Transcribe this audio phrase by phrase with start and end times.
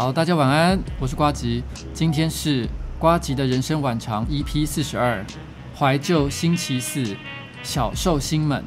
[0.00, 2.66] 好，大家晚安，我是瓜吉，今天是
[2.98, 5.22] 瓜吉的人生晚长 EP 四十二，
[5.76, 7.04] 怀旧星期四，
[7.62, 8.64] 小寿星们。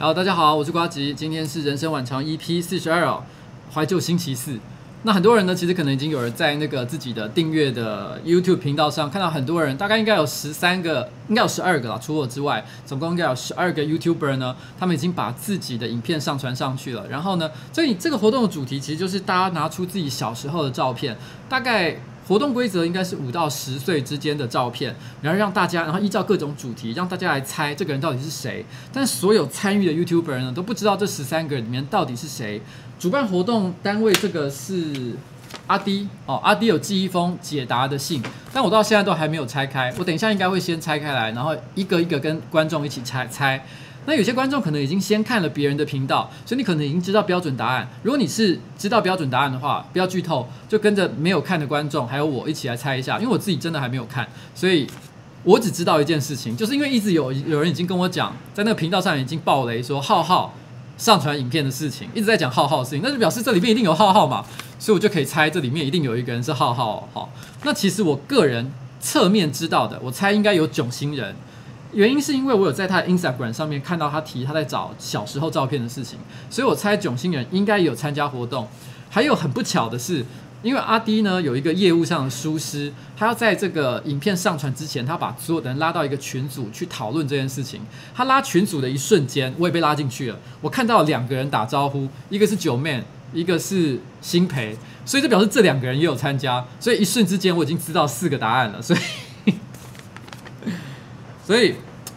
[0.00, 3.24] 好，大家好，我是瓜吉，今天是人生晚长 EP 四十二哦，
[3.74, 4.56] 怀旧星期四。
[5.02, 17.04] 那很多人呢，其实可能已经有人在那个自己的订阅的 YouTube 频道上看到很多人，大概应该有十三个，应该有十二个啦，除我之外，总共应该有十二个 YouTuber 呢，他们已经把自己的影片上传上去了。
[17.08, 21.96] 然后呢，这这个活动的主题其实就是大家拿出自己小时候的照片，大概。
[22.28, 28.62] 活动规则应该是五到十岁之间的照片，然后让大家，然后依照各种主题让大家来猜这个人到底是谁。
[28.92, 32.60] 但所有参与的 YouTuber 呢都不知道这十三个人里面到底是谁。
[32.98, 35.14] 主办活动单位这个是
[35.66, 38.22] 阿滴哦，阿滴有寄一封解答的信，
[38.52, 39.90] 但我到现在都还没有拆开。
[39.98, 43.64] 我等一下应该会先拆开来，然后一个一个跟观众一起猜猜。
[44.06, 47.86] 那有些观众可能已经先看了别人的频道，所以你可能已经知道标准答案。
[48.02, 53.18] 如果你是知道标准答案的话，不要剧透，就跟着没有看的观众还有我一起来猜一下。
[53.18, 54.86] 因为我自己真的还没有看，所以
[55.44, 60.54] 我只知道一件事情，就是因为一直有有人已经跟我讲，在那个频道上已经爆雷说浩浩
[60.96, 64.44] 上传影片的事情，一直在讲浩浩的事情，那就表示这里面一定有浩浩嘛，
[64.78, 67.06] 所以我就可以猜这里面一定有一个人是浩浩。
[67.12, 67.30] 好，
[67.64, 71.36] 那其实我个人侧面知道的，我猜应该有囧星人。
[71.92, 76.18] 原因是因为我有在他的 Instagram 上面看到他提他在找小时候照片的事情，
[76.50, 78.68] 所以我猜囧星人应该有参加活动。
[79.08, 80.22] 还有很不巧的是，
[80.62, 87.80] 因为阿滴呢有一个业务上的疏失，他要在这个影片上传之前，他把所有的人拉到一个群组去讨论这件事情。
[88.14, 90.38] 他拉群组的一瞬间，我也被拉进去了。
[90.60, 94.76] 我看到两个人打招呼，一个是九妹，一个是新培，
[95.06, 96.62] 所以这表示这两个人也有参加。
[96.78, 98.82] 所以一瞬之间，我已经知道四个答案了。
[98.82, 98.98] 所以。
[101.48, 101.74] 所以，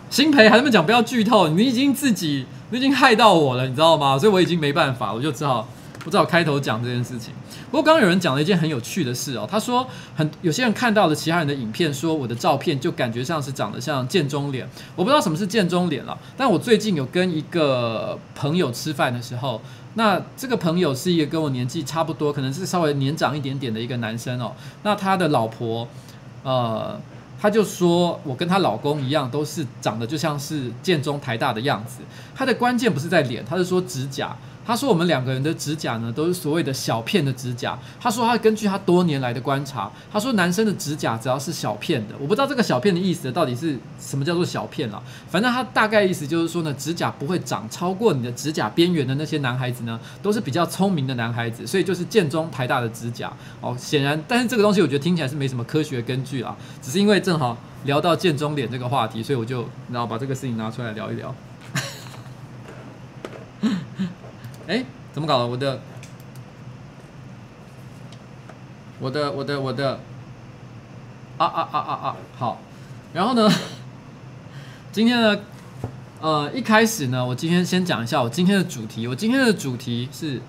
[0.09, 4.19] 新培还在那讲不要剧透，你已经自己，你已经害到我了，你知道吗？
[4.19, 5.65] 所以我已经没办法，我就只好，
[6.03, 7.33] 我只好开头讲这件事情。
[7.67, 9.87] 不过刚刚有人讲了一件很有趣的事哦，他说
[10.17, 14.67] 很有些人看到了其他人的影片，说我的照片就感觉像是长得像建中脸。
[14.97, 19.61] 我不知道什么是建中脸了，但我最近有跟一个朋友吃饭的时候，
[19.93, 24.51] 那这个朋友是一个跟我年纪差不多，可能是稍微年长一点点的一个男生哦。
[24.83, 25.87] 那他的老婆，
[26.43, 26.99] 呃。
[27.41, 32.01] 她就说，我跟她老公一样，都是长得就像是建中台大的样子。
[32.35, 34.37] 他的关键不是在脸，他是说指甲。
[34.65, 37.77] 他说我们两个人的指甲呢，都是所谓的小片的指甲。
[37.99, 45.01] 他说他根据他多年来的观察，他说男生的指甲只要是小片的，我不知道这个小片的意思到底是什么叫做小片了。
[45.29, 51.65] 反正他大概意思就是说呢，指甲不会长超过你的指甲边缘的那些男孩子呢，都是比较聪明的男孩子。
[51.65, 61.33] 所以就是建中台大的指甲哦，显然，但是这个东西我觉得听起来是没什么科学根据啊，只是因为正好聊到建中脸这个话题，所以我就然后把这个事情拿出来聊一聊。
[64.71, 65.45] 哎，怎么搞的？
[65.47, 65.79] 我的，
[69.01, 69.99] 我的，我的，我的，
[71.37, 72.15] 啊啊啊啊啊！
[72.37, 72.57] 好，
[73.13, 73.51] 然后呢，
[74.93, 75.37] 今天呢，
[76.21, 79.05] 呃，一开始呢，我今天先讲一下我今天的主题。
[79.09, 80.41] 我今天的主题是，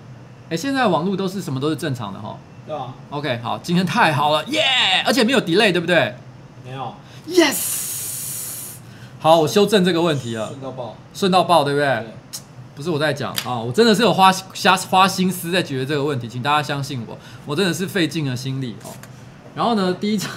[0.49, 2.37] 哎，现在网络都是什么都是正常的哈。
[2.65, 2.93] 对啊。
[3.09, 4.61] OK，好，今天太好了，耶！
[5.05, 6.15] 而且没有 delay，对不对？
[6.63, 6.95] 没有。
[7.27, 8.77] Yes。
[9.19, 10.47] 好，我修正这个问题了。
[10.47, 10.95] 顺到爆。
[11.13, 11.87] 顺到爆，对不对？
[11.87, 12.22] 对。
[12.75, 18.89] 不是我在讲啊，我真的是有花瞎花心思在解决这个问题，请大家相信我，我真的是费尽了心力哦。
[19.53, 20.29] 然后呢，第一张，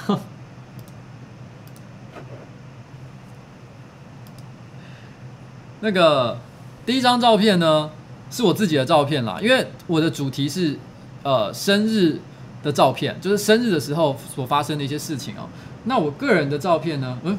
[5.80, 6.38] 那个
[6.84, 7.90] 第一张照片呢，
[8.30, 10.78] 是我自己的照片啦，因为我的主题是
[11.22, 12.20] 呃生日
[12.62, 15.48] 的照片，就是生日的时候所发生的一些事情哦。
[15.84, 17.38] 那我个人的照片呢，嗯，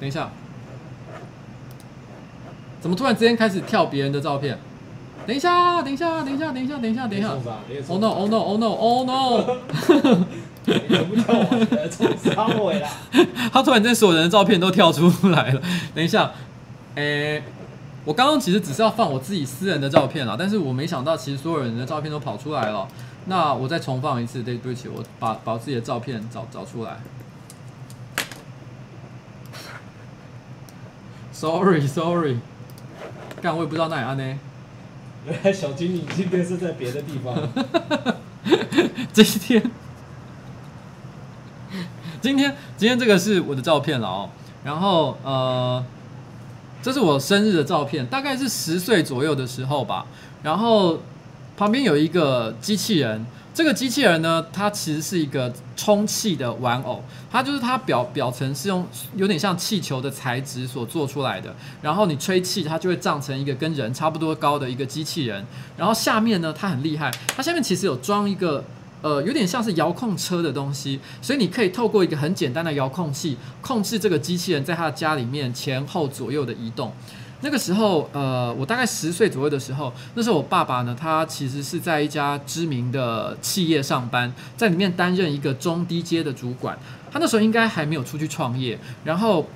[0.00, 0.32] 等一下。
[2.86, 4.56] 怎么突然之间开始跳别人的照片？
[5.26, 7.30] 等一下，等一下，等一下，等一下，等一下，等一下。
[7.88, 8.06] Oh no!
[8.06, 8.36] Oh no!
[8.36, 8.68] Oh no!
[8.68, 9.42] Oh no!
[10.62, 12.88] 不叫我冲三尾啦！
[13.52, 15.60] 他突然间所有人的照片都跳出来了。
[15.96, 16.30] 等一下，
[16.94, 17.42] 诶、欸，
[18.04, 22.86] 我刚刚其实只是要放我自己私人的照片啦，但是我没想到其实所有人的照片都跑出来了。
[23.24, 26.98] 那我再重放一次，对，对不起，我把把我自己的照片找找出来。
[31.32, 32.38] Sorry，Sorry，
[33.40, 34.38] 干我也不知道哪里安呢。
[35.26, 37.36] 原 来小精灵今天是在别的地方。
[39.12, 39.70] 这一天。
[42.20, 44.28] 今天今天这个是我的照片了哦，
[44.64, 45.84] 然后呃，
[46.82, 50.06] 这是我生日的照片，大概是十岁左右的时候吧。
[50.42, 51.00] 然后
[51.56, 53.24] 旁边有一个机器人，
[53.56, 61.56] 这个机器人呢，它其实是一个充气的玩偶，它就是它表表层是用有点像气球的材质所做出来的。
[61.80, 65.42] 然后你吹气，它就会胀成一个跟人差不多高的一个机器人。
[65.74, 68.62] 然后下面呢，它很厉害，它下面其实有装一个。
[69.02, 76.90] 呃，有点像是遥控车的东西，所以你可以透过一个很简单的遥控器控制这个机器人在他的家里面前后左右的移动。
[77.40, 86.78] 那个时候，呃，我大概十岁左右的时候，那时候我爸爸呢，他其实是在一家知名的企业上班，在里面担任一个中低阶的主管。
[87.10, 89.46] 他那时候应该还没有出去创业，然后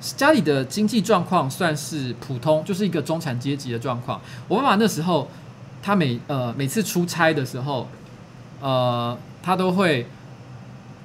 [0.00, 4.20] 家里的经济状况算是普通，就是一个中产阶级的状况。
[4.48, 5.28] 我爸爸那时候，
[5.82, 7.88] 他每呃每次出差的时候。
[8.60, 10.06] 呃，他都会，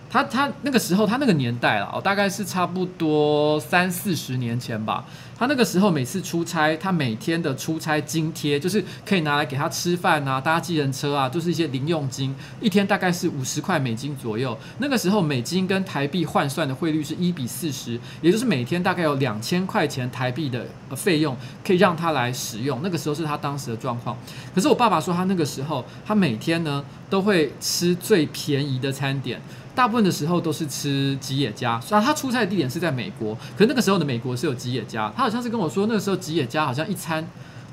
[0.10, 5.04] 他他那个时候，他那个年代了，大概是差不多三四十年前吧。
[5.40, 14.58] 他那个时候每次出差，他每天的出差津贴就是可以拿来给他吃饭啊、搭计程车啊，就是一些零用金，一天大概是五十块美金左右。
[14.80, 22.82] 那个时候美金跟台币换算的汇率是一比四十，也就是每天大概有两千块钱台币的费用可以让他来使用。
[22.84, 24.18] 那个时候是他当时的状况。
[24.54, 26.84] 可是我爸爸说，他那个时候他每天呢。
[27.10, 29.42] 都会吃最便宜的餐点，
[29.74, 31.82] 大部分的时候都是吃吉野家。
[31.82, 35.12] 虽然他出差的地点是在美国，可是那个时候的美国是有吉野家。
[35.18, 37.24] 他好像是跟我说，那个时候吉野家好像一餐。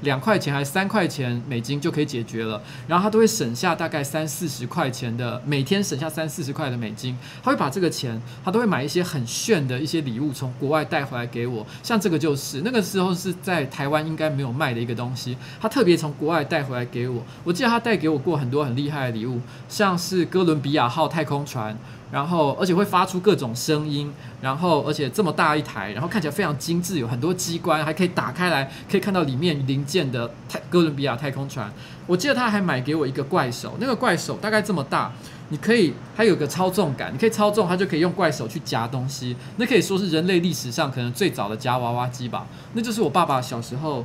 [0.02, 21.74] 两块钱还是三块钱美金就可以解决了，然后他都会省下大概三四十块钱的，每天省下三四十块的美金，他会把这个钱，他都会买一些很炫的一些礼物从国外带回来给我，像这个就是那个时候是在台湾应该没有卖的一个东西，他特别从国外带回来给我，我记得他带给我过很多很厉害的礼物，像是哥伦比亚号太空船。
[22.16, 31.70] 然后，而且会发出各种声音，然后，而且这么大一台，然后看起来非常精致，有很多机关，还可以打开来，可以看到里面零件的太哥伦比亚太空船。
[32.06, 35.12] 我记得他还买给我一个怪手，那个怪手大概这么大，
[35.50, 39.36] 你可以，它有个操纵杆，你可以操纵它，就可以用怪手去夹东西。
[39.58, 42.46] 那可以说是人类历史上可能最早的夹娃娃机吧。
[42.72, 44.02] 那就是我爸爸小时候，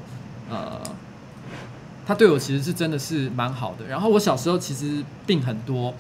[0.50, 0.82] 呃，
[2.06, 3.86] 他对我其实是真的是蛮好的。
[3.88, 5.94] 然后我小时候其实病很多，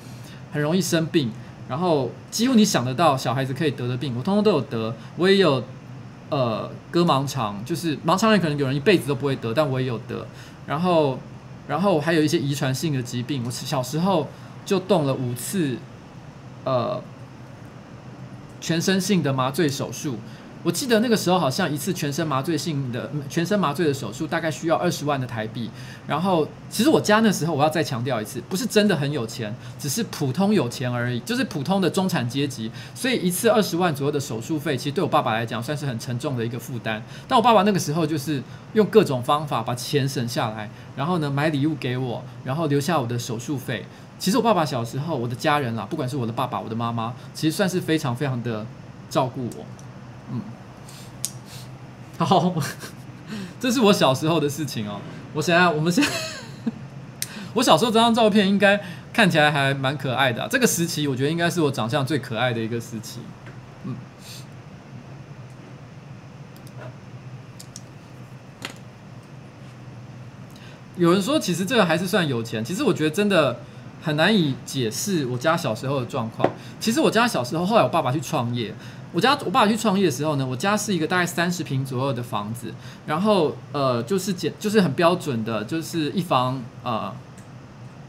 [0.51, 1.32] 很容易生病。
[1.70, 4.94] 然后几乎你想得到小孩子可以得的病，我通通都有得。
[5.15, 5.63] 我也有，
[6.30, 10.27] 呃，割盲肠，就是盲肠炎可能有人一辈子都不会得，但我也有得。
[10.68, 11.18] 然后，
[11.68, 14.27] 然后还有一些遗传性的疾病，我小时候
[14.65, 15.77] 就动了五次，
[16.65, 17.01] 呃，
[18.60, 20.18] 全身性的麻醉手术。
[20.63, 25.70] 我记得那个时候好像一次全身麻醉性的全身麻醉的手术大概需要二十万的台币。
[26.08, 32.72] 然后其实我家那时候我要再强调一次，不是真的很有钱，只是普通有钱而已，就是普通的中产阶级。
[32.94, 37.01] 所以一次二十万左右的手术费，其实对我爸爸来讲算是很沉重的一个负担。
[37.27, 38.41] 但我爸爸那个时候就是
[38.74, 43.86] 用各种方法把钱省下来，然后呢买礼物给我，然后留下我的手术费。
[44.20, 48.63] 其实我爸爸小时候，我的家人啦，不管是我的爸爸、我的妈妈，其实算是非常非常的
[49.10, 49.65] 照顾我。
[50.32, 50.42] 嗯，
[52.18, 52.54] 好，
[53.60, 55.00] 这是我小时候的事情哦。
[55.34, 56.10] 我想想，我们现在，
[57.56, 58.82] 我小时候这张照片应该
[59.14, 60.48] 看起来还蛮可爱的。
[60.50, 63.20] 这个时期，我觉得应该是我长相最可爱的一个时期。
[63.86, 63.96] 嗯，
[70.98, 72.64] 有人说，其实这个还是算有钱。
[72.64, 73.60] 其实我觉得真的
[74.02, 76.50] 很难以解释我家小时候的状况。
[76.80, 78.74] 其实我家小时候，后来我爸爸去创业。
[79.13, 82.74] 我家我爸去创业的时候呢，我家是一个大概三十平左右的房子，
[83.06, 87.13] 然后呃就是简就是很标准的，就是一房呃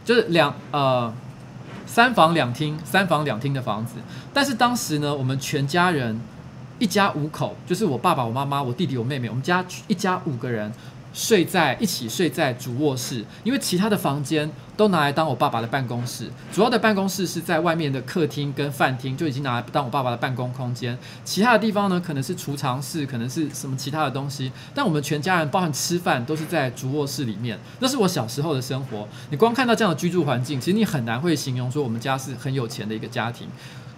[0.04, 1.12] 就是两呃
[1.86, 3.94] 三房两厅三房两厅的房子。
[4.32, 6.20] 但是当时呢，我们全家人
[6.78, 10.72] 一家五口，就是我爸爸、我妈妈、我弟弟、我妹妹，我们家一家五个人，
[11.12, 16.30] 睡在一起睡在主卧室，因为其他的房间都拿来当我爸爸的办公室。
[16.52, 20.98] 主要的办公室是在外面的客厅跟饭厅，就已经拿来当我爸爸的办公空间。
[21.24, 24.50] 其他的地方呢，可能是储藏室，可能是什么其他的东西。
[24.74, 27.58] 但我们全家人，包含吃饭，都是在主卧室里面。
[27.80, 29.06] 那是我小时候的生活。
[29.30, 33.46] 你光看到这样的居住环境，其实你很难会形容说我们家是很有钱的一个家庭。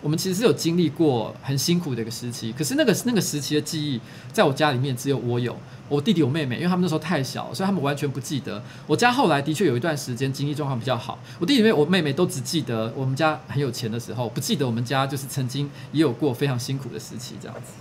[0.04, 3.99] 我们其实是有经历过很辛苦的一个时期，可是那个那个时期的记忆，
[4.30, 5.56] 在我家里面只有我有，
[5.88, 8.62] 我弟弟我妹妹，因为他们那时候太小，所以他们完全不记得。
[8.87, 17.73] 我家后来的确有一段时间经济状况比较好，我弟弟妹我妹妹都只记得我们家很有钱的时候，不记得我们家就是曾经也有过非常辛苦的时期这样子。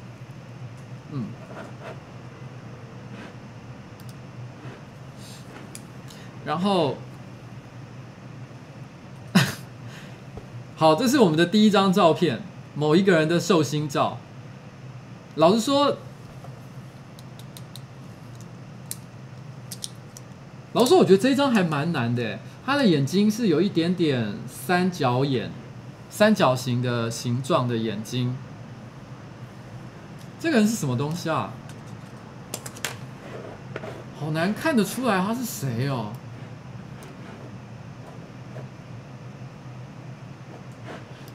[1.12, 1.26] 嗯，
[6.46, 6.96] 然后。
[10.76, 12.42] 好，这是我们的第一张照片，
[12.76, 14.18] 某一个人的寿星照。
[15.36, 15.98] 老实说，
[20.74, 22.40] 老实说，我觉得这一张还蛮难的。
[22.66, 25.52] 他的眼睛是有一点点三角眼，
[26.10, 28.36] 三角形的形状的眼睛。
[30.40, 31.54] 这个人是什么东西啊？
[34.20, 36.14] 好难看得出来他是谁哦。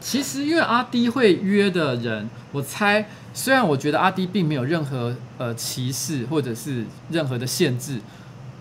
[0.00, 8.00] 其实，因为阿滴会约的人，我猜，虽然我觉得阿滴并没有任何呃歧视或者是任何的限制，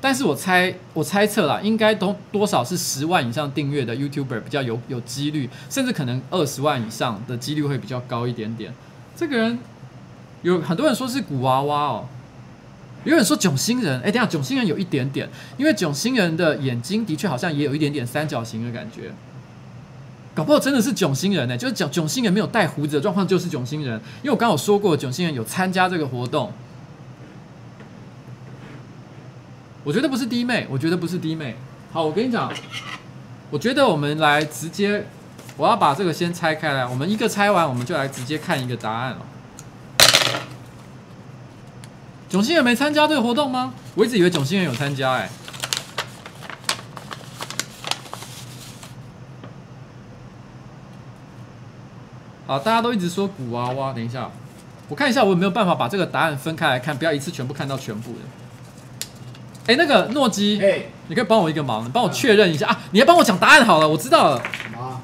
[0.02, 8.74] 但是我猜，我猜测啦，应该都多少是十万以上订阅的 YouTuber 比较有有几率，甚至可能二十万以上的几率会比较高一点点。
[9.16, 9.60] 这个人
[10.42, 12.06] 有很多人说是古娃娃哦，
[13.04, 19.12] 有人说囧星人，哎，等下囧星人有一点点，因为囧星人的眼睛的确好像也有一点点三角形的感觉。
[20.38, 26.54] 搞不好真的是囧星人呢，就是囧囧星人没有带胡子的状况就是囧星人，因为我刚刚有说过囧星人有参加这个活动，
[29.84, 31.58] 我觉得不是弟妹，我觉得不是弟妹。
[31.92, 32.54] 好，我跟你讲，
[33.50, 35.08] 我觉得我们来直接，
[35.58, 39.18] 我要把这个先拆开来，我们一个拆完，我们就来直接看一个答案了。
[42.30, 43.74] 囧星人没参加这个活动吗？
[43.96, 45.28] 我一直以为囧星人有参加，哎。
[52.48, 53.92] 好，大家都一直说古娃娃。
[53.92, 54.32] 等一下，
[54.88, 58.20] 我看一下我有没有办法把这个答案分开来看，不要一次全部看到全部的。
[59.68, 62.80] 哎，那个诺基，哎，你可以帮我一个忙，帮我确认一下啊！
[62.92, 64.42] 你要帮我讲答案好了，我知道了。
[64.64, 65.02] 什么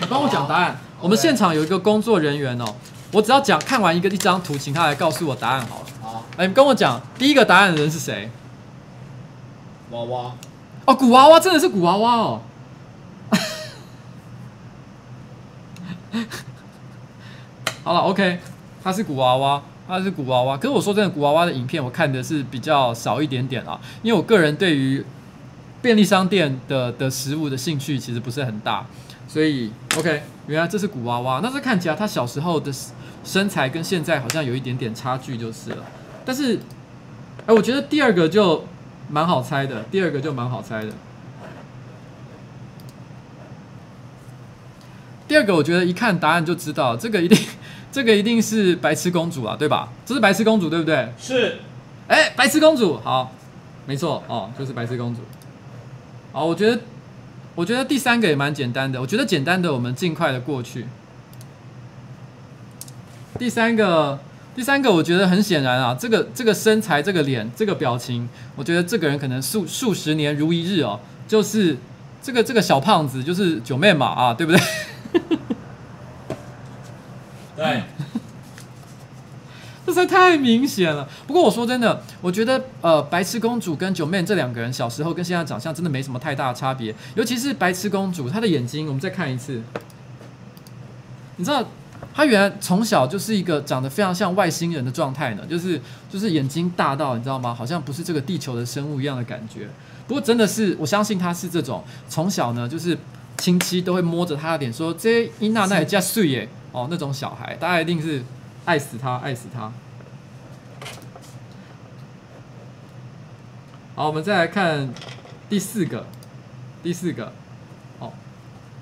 [0.00, 0.78] 你帮我讲答案。
[1.00, 2.74] 我们现场有一个工作人员哦，
[3.10, 5.86] 我只要讲看完一个一张图，请他来告诉我答案好了。
[6.02, 8.30] 好，哎，你跟我讲第一个答案的人是谁？
[9.92, 10.32] 娃娃。
[10.84, 12.42] 哦，古娃娃真的是古娃娃哦。
[17.90, 18.38] 好了，OK，
[18.84, 20.56] 他是古娃娃，他是古娃娃。
[20.56, 25.04] 可是我说真的，古娃娃的影片我看的是比较少一点点啊，因为我个人对于
[25.82, 28.86] 便利商店的的食物的兴趣其实不是很大，
[29.26, 31.40] 所以 OK，原来这是古娃娃。
[31.42, 32.72] 那是看起来他小时候的
[33.24, 35.84] 身材跟现在好像有一点点差距就是了。
[36.24, 36.60] 但是，
[37.46, 38.64] 哎，我觉得第二个就
[39.08, 40.92] 蛮好猜的，第二个就蛮好猜的。
[45.26, 47.36] 第二个，我觉得一看答案就知道，这个一定。
[47.92, 49.88] 这个一定是白痴公主啊，对吧？
[50.06, 51.12] 这是白痴公主，对不对？
[51.18, 51.58] 是。
[52.06, 53.32] 哎，白痴公主，好，
[53.86, 55.20] 没错哦，就是白痴公主。
[56.32, 56.80] 好，我觉得，
[57.54, 59.00] 我觉得第三个也蛮简单的。
[59.00, 60.86] 我觉得简单的，我们尽快的过去。
[63.38, 64.18] 第三个，
[64.54, 71.76] 第三个，我觉得很显然啊，这个这个身材、这个脸、这个表情，我觉得这个人可能数数十年如一日哦，就是
[72.22, 74.60] 这个这个小胖子，就是九妹嘛啊，对不对？
[77.60, 77.82] 对，
[79.84, 81.06] 这实在太明显了。
[81.26, 86.94] 不过我说真的，我觉得呃，白痴公主跟九妹这两个人小时候跟现在长相真的没什么太大差别。
[87.14, 89.60] 尤其是白痴公主，她的眼睛，我们再看一次，
[91.36, 91.62] 你知道，
[92.14, 95.78] 她原来从小就是一个长得非常像外星人的状态呢，就是
[96.10, 97.54] 就是眼睛大到你知道吗？
[97.54, 99.68] 好像不是这个地球的生物一样的感觉。
[100.08, 102.96] 不过真的是，我相信她是这种从小呢，就是
[103.36, 108.22] 亲戚都会摸着她的脸说：“这伊娜那也加碎耶。”哦，那种小孩，大家一定是
[108.64, 109.72] 爱死他，爱死他。
[113.96, 114.94] 好，我们再来看
[115.48, 116.06] 第四个，
[116.82, 117.32] 第四个，
[117.98, 118.12] 哦，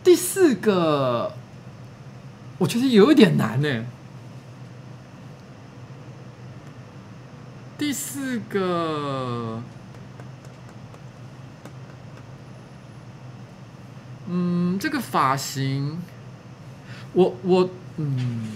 [0.05, 1.33] 第四个，
[2.59, 3.87] 我觉得有一点难呢。
[7.79, 9.63] 第四个，
[14.27, 15.99] 嗯，这个发型。
[17.15, 18.49] 我我嗯，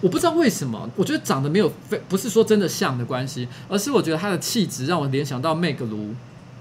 [0.00, 6.14] 我不知道为什么，我觉得长得没有非不是说真的像的关系，而是我觉得他的气质让我联想到麦格卢，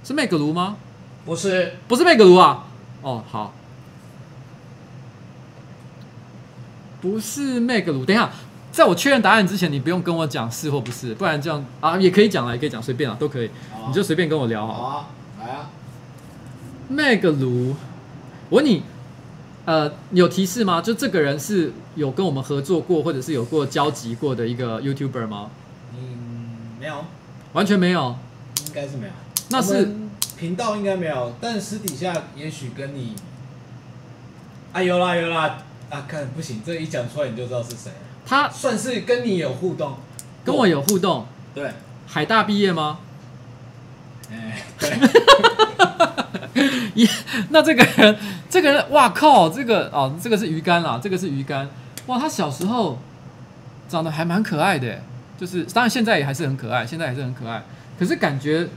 [0.03, 0.77] 是麦格卢吗？
[1.25, 2.65] 不是，不是麦格卢啊。
[3.01, 3.53] 哦，好，
[6.99, 8.03] 不是麦格卢。
[8.03, 8.31] 等一下，
[8.71, 13.51] 在我确认答案之前，你不用跟我讲是或不是，不然这样啊也可以讲了，也可以讲，随便啊，都可以，
[13.87, 14.73] 你就随便跟我聊好。
[14.73, 15.07] 好啊，
[15.39, 15.69] 来啊，
[16.89, 17.75] 麦格卢，
[18.49, 18.81] 我问你。
[19.67, 20.81] 呃，有提示吗？
[20.81, 25.51] 就这个人是有跟我们合作过，或者是有过交集过的一个 YouTuber 吗？
[25.93, 27.03] 嗯，没有，
[27.51, 28.15] 完全没有，
[28.67, 29.13] 应该是没有。
[29.49, 29.93] 那是
[30.37, 33.13] 频道应该没有，但私底下也许跟你，
[34.71, 35.57] 啊有啦有啦，
[35.89, 37.91] 啊看不行，这一讲出来你就知道是谁。
[38.25, 39.97] 他算是跟你有互动，
[40.45, 41.25] 跟我有互动。
[41.53, 41.73] 对，
[42.07, 42.99] 海大毕业吗？
[44.31, 44.91] 哎，对。
[46.97, 47.09] 耶，
[47.49, 48.17] 那这个人，
[48.49, 51.67] 这个人，哇靠，这个哦，这个是鱼竿啦，这个是鱼竿，
[52.07, 52.99] 哇，他小时候
[53.87, 55.01] 长得还蛮可爱的，
[55.37, 57.63] 就是当然现在也还是很可爱，现在还是很可爱，
[57.99, 58.67] 可是感觉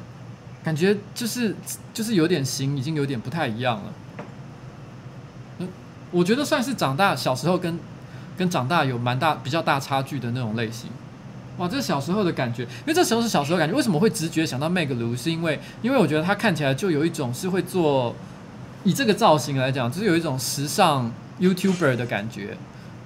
[0.63, 1.57] 感觉就是
[1.95, 5.67] 就是有点型，已经有点不太一样了。
[6.11, 7.79] 我觉得算是长大小时候跟
[8.37, 10.91] 跟长大有蛮大比较大差距的那种类型。
[11.61, 13.77] 哇，这是小时候的感觉，因为这时候是小时候感觉。
[13.77, 15.15] 为什么会直觉想到 Meg Lu？
[15.15, 18.17] 是因为，因为我觉得他看起来就有一种是会做，
[18.83, 22.57] 以这个造型来讲，就是有一种时尚 YouTuber 的感觉，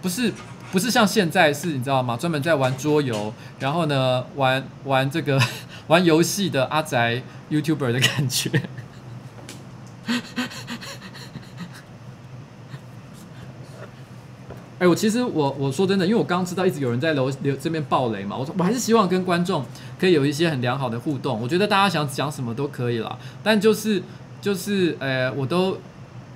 [0.01, 0.33] 不是
[0.71, 2.17] 不是像现在是你知道吗？
[2.17, 5.41] 专门在玩桌游，然后呢玩玩这个
[5.89, 8.63] 玩游戏的阿宅 YouTuber 的感觉。
[14.79, 19.65] 哎，我其实我我说真的，因为我刚刚知道一直有人在楼楼这边爆雷嘛，我说我还是希望跟观众
[20.01, 21.41] 可以有一些很良好的互动。
[21.41, 24.03] 我觉得大家想讲什么都可以啦，但就是
[24.43, 25.79] 就是呃，我都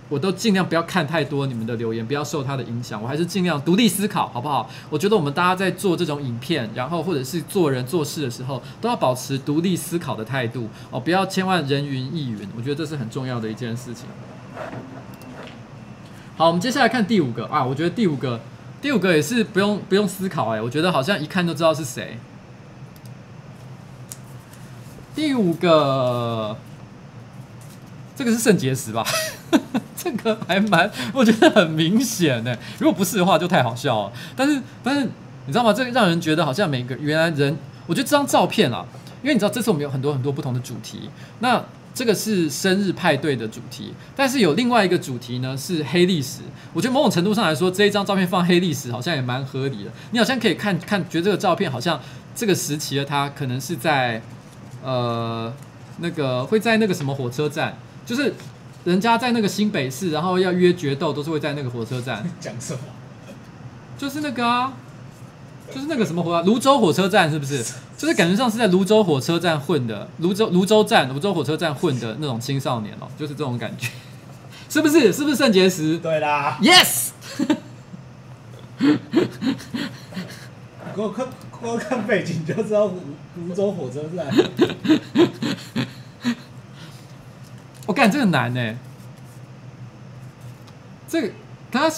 [0.09, 3.03] 我都尽量不要看太多你们的留言，不要受它的影响。
[3.03, 4.70] 我还是尽量独立思考，好不好？
[4.88, 12.48] 我觉得我们大家在做这种影片，然后或者是做人做事的时候，都要保持独立思考的态度哦，不要千万人云亦云。
[12.57, 14.07] 我觉得这是很重要的一件事情。
[16.38, 18.40] 好，我们接下来看第五个啊，我觉得第五个，
[18.81, 22.16] 第五个也是不用不用思考哎，我觉得好像一看就知道是谁。
[25.16, 26.57] 第五个，
[28.14, 29.05] 这个是肾结石吧？
[29.98, 32.57] 这个还蛮，我觉得很明显呢。
[32.79, 34.12] 如果不是的话，就太好笑了。
[34.37, 35.03] 但是但是
[35.46, 35.72] 你知道吗？
[35.72, 38.87] 这个让人觉得好像每个原来人，我觉得这张照片啊，
[39.22, 41.61] 因为你知道这次我们有很多很多不同的主题，那。
[41.99, 46.43] 这个是生日派对的主题，但是有另外一个主题呢，是黑历史。
[46.73, 49.91] 我觉得某种程度上来说，这一张照片放黑历史好像也蛮合理的。
[50.13, 52.01] 你好像可以看看，觉得这个照片好像
[52.37, 54.23] 这个时期的他可能是在
[54.85, 55.53] 呃
[55.99, 58.33] 那个会在那个什么火车站，就是
[58.85, 62.25] 人家在那个新北市，然后要约决斗，都是会在那个火车站。
[62.39, 62.79] 讲什么？
[63.99, 64.73] 就是那个啊。
[65.75, 67.63] 就是那个什么火啊，泸州火车站是不是？
[67.99, 73.89] 就是感觉上是在泸州火车站混的，泸州泸州站泸州火车站混的那种青少年哦，就是这种感觉，
[74.69, 75.13] 是不是？
[75.13, 75.99] 是不是肾结石？
[75.99, 77.11] 对啦，Yes。
[80.95, 81.27] 给我看，
[81.61, 83.01] 给我看背景就知道芦
[83.37, 84.27] 芦洲火车站。
[87.87, 88.75] 我感觉这个难呢，
[91.09, 91.31] 这个
[91.71, 91.91] 他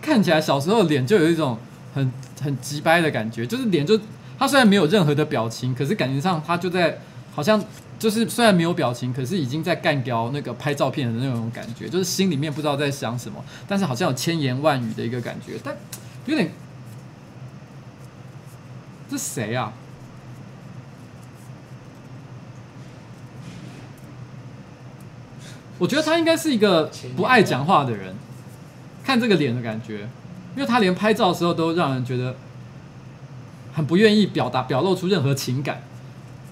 [0.00, 1.58] 看起来小时候脸就有一种
[1.94, 2.12] 很。
[2.42, 3.98] 很直白的感觉，就是脸就
[4.38, 6.98] 他虽然没有任何的表情，可是感觉上他就在
[7.34, 7.64] 好像
[7.98, 15.74] 就是虽然没有表情，可是已经在干掉那个拍照片的那种感觉，就是心里面不知道在想什么，但是好像有千言万语的一个感觉，但
[16.26, 16.50] 有点
[19.08, 19.72] 这谁啊？
[25.78, 28.14] 我觉得他应该是一个不爱讲话的人，
[29.02, 30.08] 看这个脸的感觉。
[30.54, 32.34] 因为他连拍照的时候都让人觉得
[33.72, 35.82] 很不愿意表达、表露出任何情感。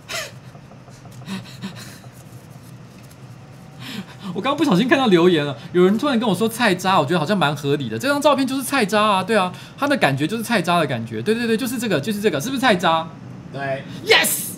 [4.32, 7.98] 我刚刚不小心看到留言了，有人突然跟我说菜渣，我觉得好像蛮合理的。
[7.98, 13.08] 这张照片就是菜渣啊，对啊，他的感觉就是菜渣的感觉，对对对，就是这个，就是这个，是不是菜渣？
[13.52, 14.50] 对，Yes。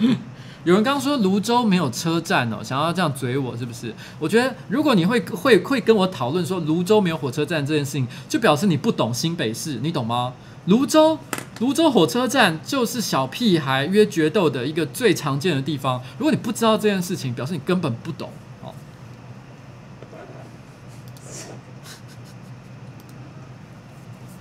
[0.68, 3.94] 有人刚刚说芦洲没有车站哦，想要这样嘴我是不是？
[4.18, 10.34] 我觉得如果你会会会跟我讨论说芦洲没有火车站这件事情，就表示你不懂新北市，你懂吗？
[10.66, 11.18] 芦洲
[11.60, 16.02] 芦洲火车站就是小屁孩约决斗的一个最常见的地方。
[16.18, 18.28] 如果你不知道这件事情，表示你根本不懂
[18.62, 18.74] 哦。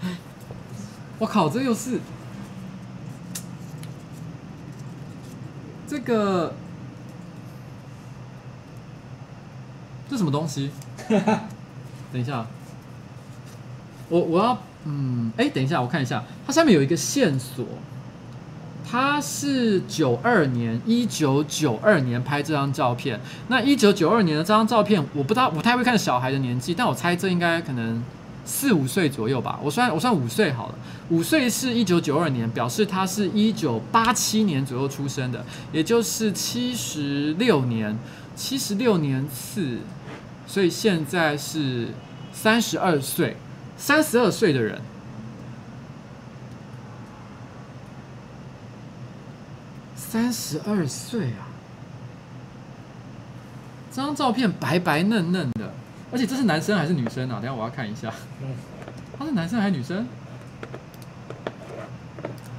[1.19, 2.01] 我靠，这又是。
[5.87, 6.53] 这个
[10.09, 10.71] 这什么东西？
[12.11, 12.45] 等一下，
[14.09, 17.65] 我我要嗯，哎，等一下，我看一下，它下面有一个线索，
[18.89, 23.19] 它是九二年，一九九二年拍这张照片。
[23.49, 28.01] 那一九九二年的这张照片，我不知道，我不太会看小孩的年纪，但我猜这应该可能
[28.47, 29.59] 四五岁左右吧。
[29.61, 30.75] 我算我算五岁好了，
[31.09, 37.95] 五岁是一九九二年，表示他是一九八七年左右出生的，也就是七十六年，
[38.35, 39.79] 七十六年四，
[40.47, 41.89] 所以现在是
[42.31, 43.35] 三十二岁，
[43.75, 44.81] 三十二岁的人。
[50.09, 51.51] 三十二岁啊！
[53.91, 55.73] 这张照片白白嫩嫩的，
[56.11, 57.39] 而且这是男生还是女生啊？
[57.41, 58.13] 等下我要看一下，
[59.17, 60.07] 他是男生还是女生？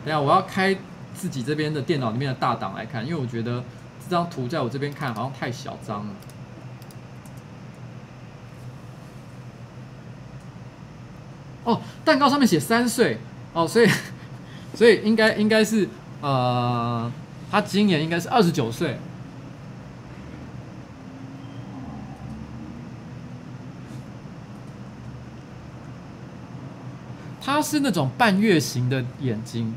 [0.04, 0.76] 等下我要开
[1.14, 3.64] 自己这边的电脑里面的大档来看，因为我觉得
[4.04, 6.12] 这张图在我这边看好像太小张了。
[11.64, 13.18] 哦，蛋糕上面写三岁
[13.52, 13.88] 哦，所以
[14.74, 15.88] 所以应该应该是
[16.20, 17.10] 呃。
[17.50, 18.98] 他今年应该是二十九岁，
[27.40, 29.74] 他是那种半月形的眼睛，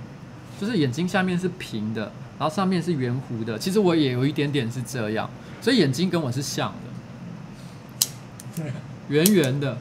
[0.59, 2.03] 就是眼睛下面是平的，
[2.39, 3.59] 然后上面是圆弧的。
[3.59, 5.29] 其实我也有一点点是这样，
[5.61, 6.73] 所以眼睛跟我是像
[8.57, 8.63] 的，
[9.09, 9.77] 圆圆的。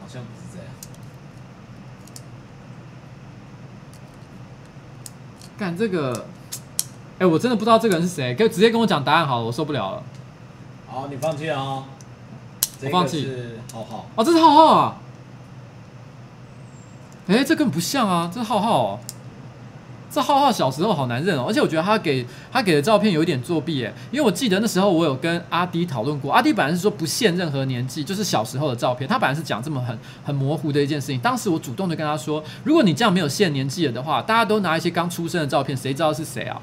[0.00, 0.66] 好像不是这样。
[5.56, 6.26] 干这个，
[7.18, 10.02] 哎、欸，我真的不知道这个人是谁，可以直接跟我讲答案好了，我受不了了。
[10.88, 11.84] 好，你放弃啊哦。
[12.82, 13.30] 我放弃。
[13.72, 14.06] 浩浩。
[14.16, 14.96] 哦，这是浩浩啊。
[17.26, 18.98] 哎、这根本不像啊，这浩浩哦。
[20.14, 31.18] 这浩浩小时候好难认哦，而且我觉得他给他给的照片有一点作弊哎，因为我记得那时候我有跟阿迪讨论过，阿迪本来是说不限任何年纪，就是小时候的照片，他本来是讲这么很很模糊的一件事情。
[31.20, 36.60] 当时我主动的跟他说，如果你这样没有限年纪了的话，大家都拿一些刚出生的照片，谁知道是谁啊？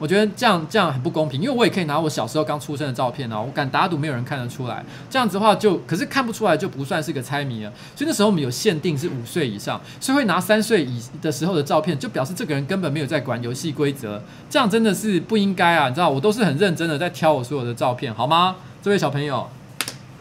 [0.00, 4.82] 我觉得这样这样很不公平，因为我也可以拿我小时候刚出生的照片啊，我敢打赌没有人看得出来。
[5.10, 7.70] 这样子的话就，可是看不出来就不算是个猜谜了。
[7.94, 14.22] 所以那时候我们有限定是五岁以上，所以会拿三岁以的时候的照片，就表示这个人根本没有在管游戏规则。
[14.48, 15.90] 这样真的是不应该啊！
[15.90, 18.56] 你知道，我都是很认真的在挑我所有的照片，好吗？
[18.82, 19.46] 这位小朋友，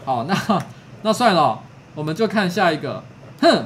[0.03, 0.61] 好，那
[1.03, 1.57] 那算了，
[1.95, 3.01] 我们就看下一个，
[3.39, 3.65] 哼。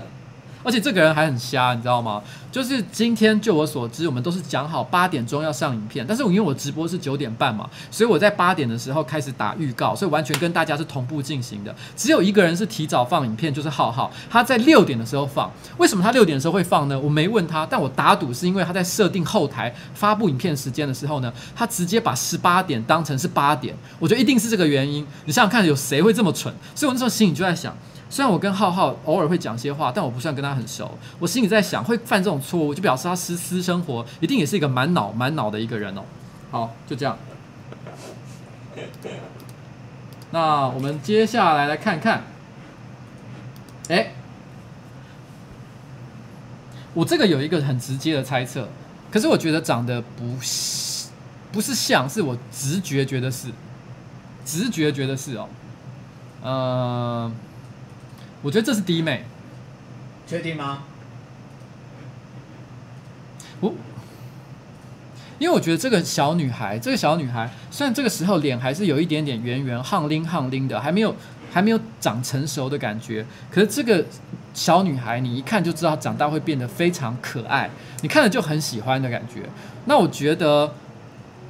[0.64, 2.22] 而且这个人还很瞎，你知道吗？
[2.52, 11.76] 就是今天，就我所知，我们都是讲好八点钟要上影片，但是我因为我直播是九点半嘛，所以我在八点的时候开始打预告，所以完全跟大家是同步进行的。
[11.96, 15.52] 只有一个人是提早放影片，就是浩浩，他在六点的时候放。
[15.78, 17.00] 为什么他六点的时候会放呢？
[17.00, 25.06] 我没问他，但我打赌是因为他在设定后台发布影片时间的时候呢，他直接把十八点当成是八点，我觉得一定是这个原因。
[25.26, 26.54] 你想想看，有谁会这么蠢？
[26.76, 27.76] 所以我那时候心里就在想。
[28.14, 31.00] 虽然我跟浩浩偶尔会讲些话，但我不算跟他很熟。
[31.18, 36.04] 我心里在想，会犯这种错误，就表示他私私生活一定也是一个满脑满脑的一个人哦。
[36.52, 37.18] 好，就这样。
[40.30, 42.22] 那我们接下来来看看，
[43.90, 44.14] 哎，
[46.94, 48.70] 我这个有一个很直接的猜测，
[49.10, 51.10] 可是我觉得长得不是
[51.52, 53.48] 不是像，是我直觉觉得是，
[54.46, 55.50] 直觉觉得是哦，
[56.44, 57.32] 嗯、呃。
[58.44, 59.24] 我觉得这是低妹，
[60.28, 60.84] 确定吗？
[63.62, 63.74] 我，
[65.40, 71.16] 因为我觉得这个小女孩，这个小女孩虽然这个时候脸还是有一点点圆圆、夯拎夯拎的，还没有
[71.52, 74.06] 还没有长成熟的感觉，可是这个
[74.54, 77.70] 小女孩你一看就知道长大会变得非常可爱，
[78.02, 79.50] 你看了就很喜欢的感觉。
[79.86, 80.74] 那我觉得。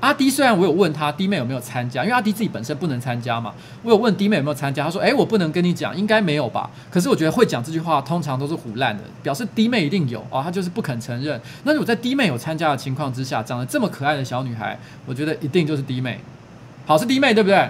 [0.04, 11.39] 阿迪虽然我有问他弟妹有没有参加，因为阿迪自己本身不能参加嘛，我有问弟妹有没有参加，他说：“哎，我不能跟你讲，应该没有吧。”可是我觉得会讲这句话，通常都是唬烂的，表示弟妹一定有哦，他就是不肯承认。
[11.63, 16.20] 那如果在弟妹有参加的情况之下，长得这么可爱的小女孩，我觉得一定就是弟妹。
[16.86, 17.70] 好，是弟妹对不对？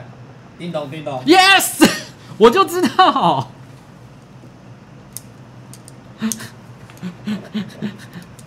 [0.58, 1.88] 叮咚叮咚，Yes，
[2.39, 3.52] 我就知道。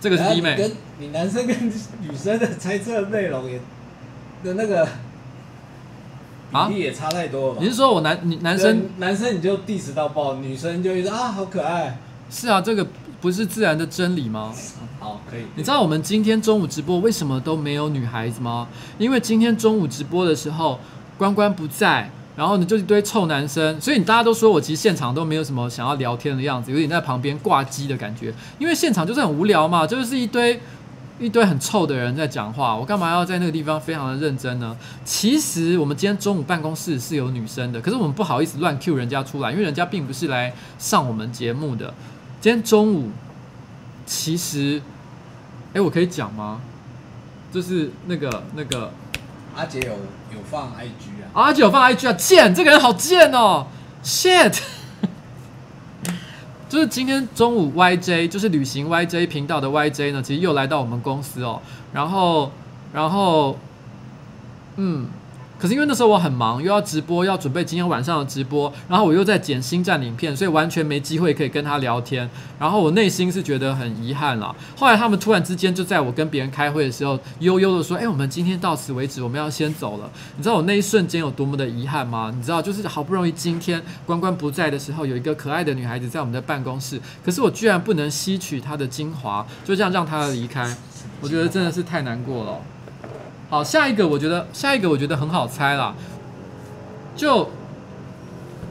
[0.01, 0.57] 这个是弟妹。
[0.57, 3.61] 跟你男生跟女生的猜测内容也。
[4.47, 4.87] 的那个
[6.51, 7.59] 比例也差太多了吧？
[7.61, 11.99] 你是说我男女男生男生你就 diss 到爆，女生就一直啊好可爱。
[12.29, 12.87] 是啊，这个
[13.19, 14.53] 不是自然的真理吗？
[14.99, 15.41] 好，可以。
[15.55, 18.67] 你知道我们今天中午直播为什么都没有女孩子吗？
[18.97, 20.79] 因为今天中午直播的时候，
[21.17, 28.33] 关关不在，然后呢就一堆臭男生，所以你大家都说我其实现场都没有什么想要聊天的样子，有点在旁边挂机的感觉。
[28.57, 30.59] 因为现场就是很无聊嘛，就是一堆。
[31.19, 34.77] 一堆很臭的人在讲话，我干嘛要在那个地方非常的认真呢？
[35.03, 41.93] 其实我们今天中午办公室是有女生的，可是我们不好意思乱 Q 人家出来，因为人家并不是来上我们节目的。
[42.39, 43.09] 今天中午，
[44.05, 44.79] 其实，
[45.73, 46.61] 哎，我可以讲吗？
[47.51, 48.91] 就是那个那个
[49.55, 53.65] 阿杰有有放 IG 啊，阿杰有放 IG 啊，贱，这个人好贱哦
[54.03, 54.59] ，shit。
[56.69, 61.61] 就是今天中午，YJ 就是旅行 YJ 频道的 YJ 呢，其实又来到我们公司哦，
[61.93, 62.51] 然后，
[62.93, 63.57] 然后，
[64.75, 65.07] 嗯。
[65.59, 72.29] 可是因为那时候我很忙，又要直播，要准备今天晚上的直播，然后我又在剪星战影片，所以完全没机会可以跟他聊天。
[72.59, 74.55] 然后我内心是觉得很遗憾了。
[74.75, 82.31] 后来他们突然之间就在我跟别人开会的时候，悠悠的说：“哎，我们今天到此为止，我们要先走了。”你知道我那一瞬间有多么的遗憾吗？
[82.35, 90.75] 你知道，就是好不容易今天关关不在的时候，有一个可爱的女孩子在我们的办公室，可是我居然不能吸取她的精华，就这样让她离开，
[91.19, 92.59] 我觉得真的是太难过了。
[93.49, 95.95] 好，下一个我觉得下一个我觉得很好猜啦，
[97.15, 97.49] 就，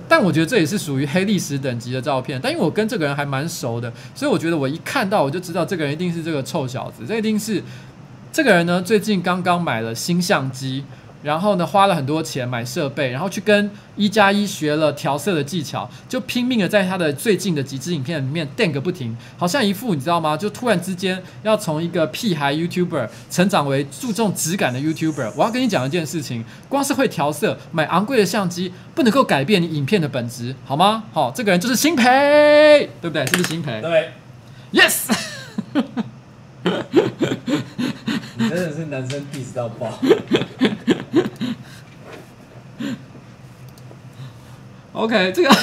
[0.06, 7.62] 但我觉得这也是属于黑历史等级的照片，但因为我跟这个人还蛮熟的，所以我觉得我一看到我就知道这个人一定是这个臭小子，这一定是
[8.32, 10.84] 这个人呢，最近刚刚买了新相机。
[11.26, 20.36] 然后呢，花了很多钱买设备，然后去跟一加一学了调色的技巧，就拼命的在他的最近的几支影片里面电个不停，好像一副你知道吗？
[20.36, 25.32] 就突然之间要从一个屁孩 YouTuber 成长为注重质感的 YouTuber。
[25.34, 31.02] 我要跟你讲一件事情，光是会调色，买昂贵的相机不能够改变你影片的本质，好吗？
[31.12, 33.26] 好，这个人就是新培，对不对？
[33.26, 33.82] 是不是新培？
[33.82, 34.12] 对
[34.72, 35.10] ，Yes。
[38.38, 39.98] 你真的是男生 diss 到爆。
[44.92, 45.54] OK，这个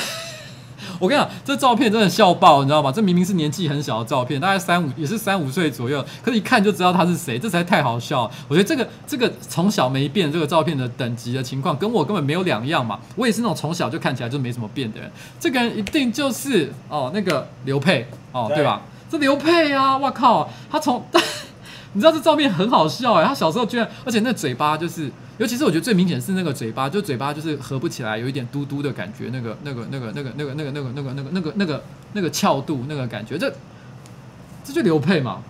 [1.00, 2.92] 我跟你讲，这照片真的笑爆，你知道吗？
[2.92, 8.32] 这明明是年纪很小的照片，大概三五也是三五岁左右，可是一看就知道他是谁，这实在太好笑了。
[8.48, 13.00] 我觉得这个这个从小没变这个照片的等级的情况，跟我根本没有两样嘛。
[13.16, 18.82] 我也是那种从小就看起来就没什么变的人，这个人一定就是哦那个刘佩哦对，对吧？
[19.10, 21.04] 这刘佩啊，我靠，他从
[21.94, 25.12] 你知道这照片很好笑哎，他小时候居然，而且那嘴巴就是。
[25.40, 33.52] 尤其是我觉得最明显是那个嘴巴，就嘴巴就是合不起来，有一点嘟嘟的感觉，那个、那个、那个、那个、那个、那个、那个、那个、那个、那个、那个、那个翘度那个感觉，这
[34.64, 35.42] 这就刘佩嘛，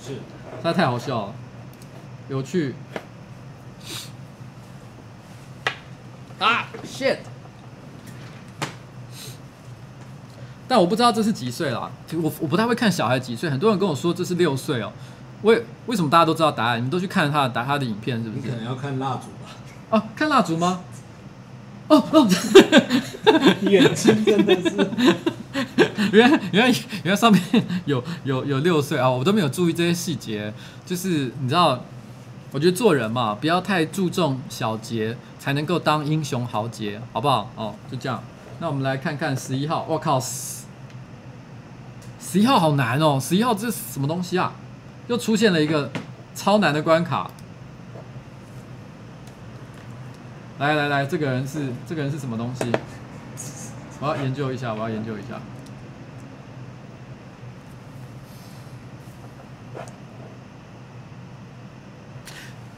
[0.00, 0.12] 是，
[0.62, 1.34] 他太好笑了，
[2.28, 2.76] 有趣
[6.38, 7.16] 啊，shit！
[10.68, 14.92] 但我不知道这是几岁啦，我我不太会看小孩几岁，很多人跟我说这是六岁哦。
[15.42, 16.78] 为为什么大家都知道答案？
[16.78, 18.46] 你们都去看他的答他的影片，是不是？
[18.46, 19.50] 你可能要看蜡烛吧？
[19.90, 20.80] 哦，看蜡烛吗？
[21.88, 22.28] 哦哦，
[23.62, 24.90] 眼睛真的是，
[26.12, 27.42] 原来原来原来上面
[27.84, 29.10] 有有有六岁啊！
[29.10, 30.52] 我都没有注意这些细节。
[30.86, 31.84] 就是你知道，
[32.52, 37.50] 我觉得做人嘛，不要太注重小节，才能够当英雄豪杰，好不好？
[37.56, 38.22] 哦，就这样。
[38.60, 39.84] 那我们来看看十一号。
[39.88, 40.62] 我靠，十
[42.38, 43.18] 一号好难哦！
[43.20, 44.52] 十一号这是什么东西啊？
[45.08, 45.90] 又出现了一个
[46.34, 47.30] 超难的关卡。
[50.58, 52.64] 来来来，这个人是这个人是什么东西？
[54.00, 55.40] 我要研究一下，我要研究一下。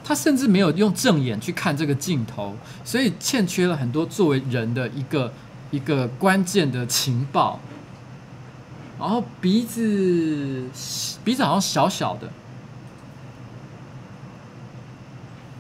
[0.03, 5.33] 他甚至没有用正眼去看这个镜头，所以欠缺了很多作为人的一个
[5.71, 7.59] 一个关键的情报。
[8.99, 10.69] 然后鼻子，
[11.25, 12.29] 鼻子好像小小的，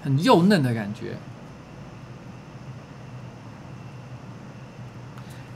[0.02, 1.16] 很幼嫩的感觉。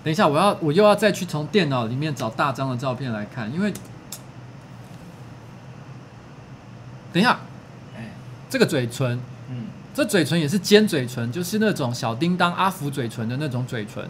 [0.04, 3.72] 等一下，我要我又要再去从电脑里面找大张的照片来看，因为，
[7.12, 7.40] 等一下，
[8.48, 14.08] 这个嘴唇，嗯，这嘴唇也是尖嘴唇，就是那种小叮当阿福嘴唇的那种嘴唇。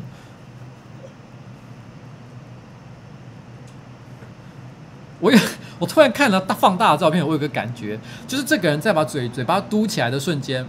[5.79, 10.67] 我突然看了大放大的照片，我有个感觉，就是这个人在把嘴嘴巴嘟起来的瞬间，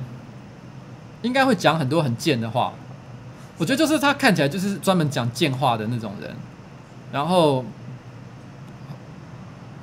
[1.24, 2.74] 应该会讲很多很贱的话。
[3.58, 6.34] 我觉得就是他看起来就是专门讲贱话的那种人。
[7.12, 7.66] 然后，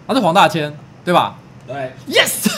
[0.07, 0.73] 他是黄大千，
[1.05, 1.37] 对吧？
[1.67, 1.93] 对。
[2.09, 2.49] Yes。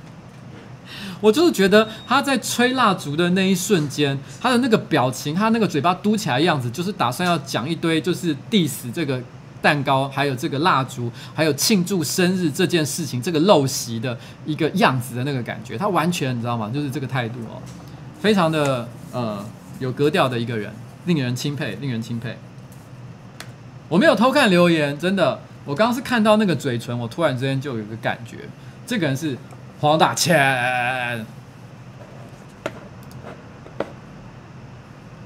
[1.22, 9.18] 我就是觉得他在吹蜡烛的那一瞬间，他的那个表情，他那个嘴巴嘟起来的样子，就是打算要讲一堆就是 diss 这个。
[9.66, 16.70] 蛋糕，还有这个蜡烛，还有庆祝生日这件事情，这个陋习的一个样子的那个感觉，他完全你知道吗？
[16.72, 17.60] 就是这个态度哦，
[18.20, 19.44] 非常的呃
[19.80, 20.72] 有格调的一个人，
[21.06, 22.38] 令人钦佩，令人钦佩。
[23.88, 28.36] 我没有偷看留言，真的，我刚刚是看到那个嘴唇，我突然之间就有一个感觉，
[28.86, 29.36] 这个人是
[29.80, 31.26] 黄大千。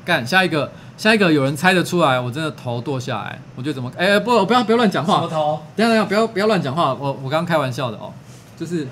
[0.03, 3.40] 干下一个，下一个有人猜得出来，我真的头剁下来。
[3.56, 3.90] 我觉得怎么？
[3.96, 5.14] 哎、欸，不，不要不要乱讲话。
[5.14, 5.62] 什么头？
[5.74, 6.92] 等下等下，不要不要乱讲话。
[6.92, 8.12] 我我刚刚开玩笑的哦，
[8.58, 8.86] 就是，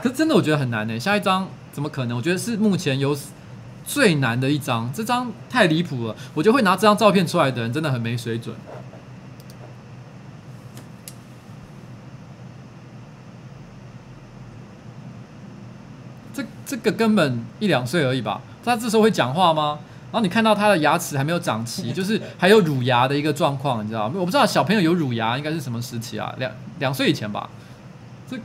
[0.00, 0.96] 可是真的我觉得很难呢。
[1.00, 2.16] 下一张怎么可能？
[2.16, 3.18] 我觉得是目前有
[3.84, 6.14] 最难的一张，这张太离谱了。
[6.32, 8.54] 我觉得会拿这张照片出来的人真的很没水准。
[16.32, 18.42] 这这个根本一两岁而已吧？
[18.64, 19.80] 他这时候会讲话吗？
[20.10, 24.14] 然后你看到他的牙齿还没有长齐， 就是还有乳牙的一个状况，你知道吗？
[24.18, 26.34] 我不知道小朋友有乳牙应该是什么时期啊？
[26.38, 27.50] 两两岁以前吧？
[28.30, 28.38] 这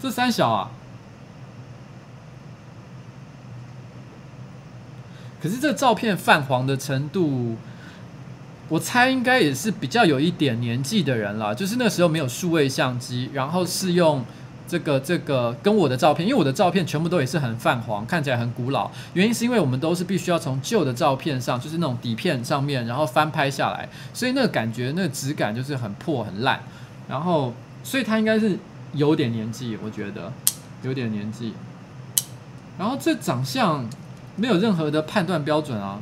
[0.00, 0.70] 这三小啊？
[5.42, 7.56] 可是这照片泛黄的程度，
[8.68, 14.24] 我猜应该也是比较有一点年纪的人了，就是那时候没有数位相机，然后是用。
[14.66, 18.90] 这个这个跟我的照片，因为我的照片全部都也是很泛黄，看起来很古老。
[19.12, 26.60] 原因是因为我们都是必须要从旧的照片上，就是那种底片上面，然后翻拍下来，所以那个感觉，那个质感就是很破很烂。
[27.08, 28.58] 然后，所以他应该是
[28.94, 30.32] 有点年纪，我觉得
[30.82, 31.52] 有点年纪。
[32.78, 33.86] 然后这长相
[34.36, 36.00] 没有任何的判断标准啊。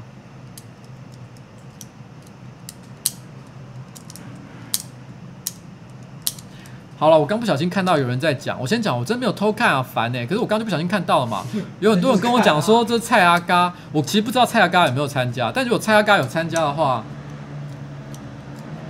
[7.03, 11.43] 好了，我刚不小心看到有人在讲，我先讲，我真没有偷看啊，烦呢、可是我刚就不小心看到了嘛，
[11.81, 17.03] 有很多人跟我讲说这蔡阿嘎，我其实不知道蔡阿嘎有没有参加，但如果蔡阿嘎有参加的话，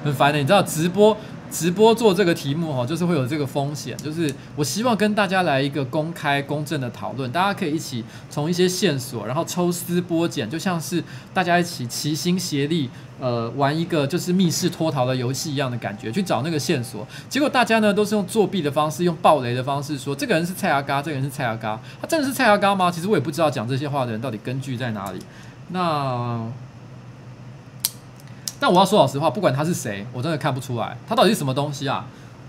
[0.05, 1.17] 很烦的、你知道直播。
[1.53, 12.89] 直播做这个题目哈，就是会有这个风险，就是我希望跟大家来一个公开公正的讨论，大家可以一起从一些线索，然后抽丝剥茧，就像是大家一起齐心协力，
[13.21, 17.07] 呃，玩一个就是密室脱逃的游戏一样的感觉，去找那个线索。
[17.29, 22.91] 结果大家呢都是用作弊的方式，用爆雷的方式说这个人是蔡阿嘎，这个人是蔡阿嘎，他真的是蔡阿嘎吗？
[22.91, 25.19] 其实我也不知道讲这些话的人到底根据在哪里。
[25.69, 26.51] 那。
[28.63, 32.05] 但我要说老实话，不管他是谁，我真的看不出来他到底是什么东西啊。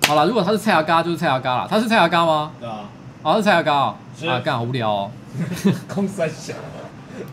[0.06, 1.67] 好了，如果他是蔡阿嘎，就是蔡阿嘎了。
[1.67, 2.52] 他是蔡阿嘎吗？
[2.60, 2.82] 对啊。
[3.23, 3.95] 好，是蔡阿嘎啊。
[4.28, 5.12] 啊，干好无聊哦。
[5.89, 6.54] 空三小，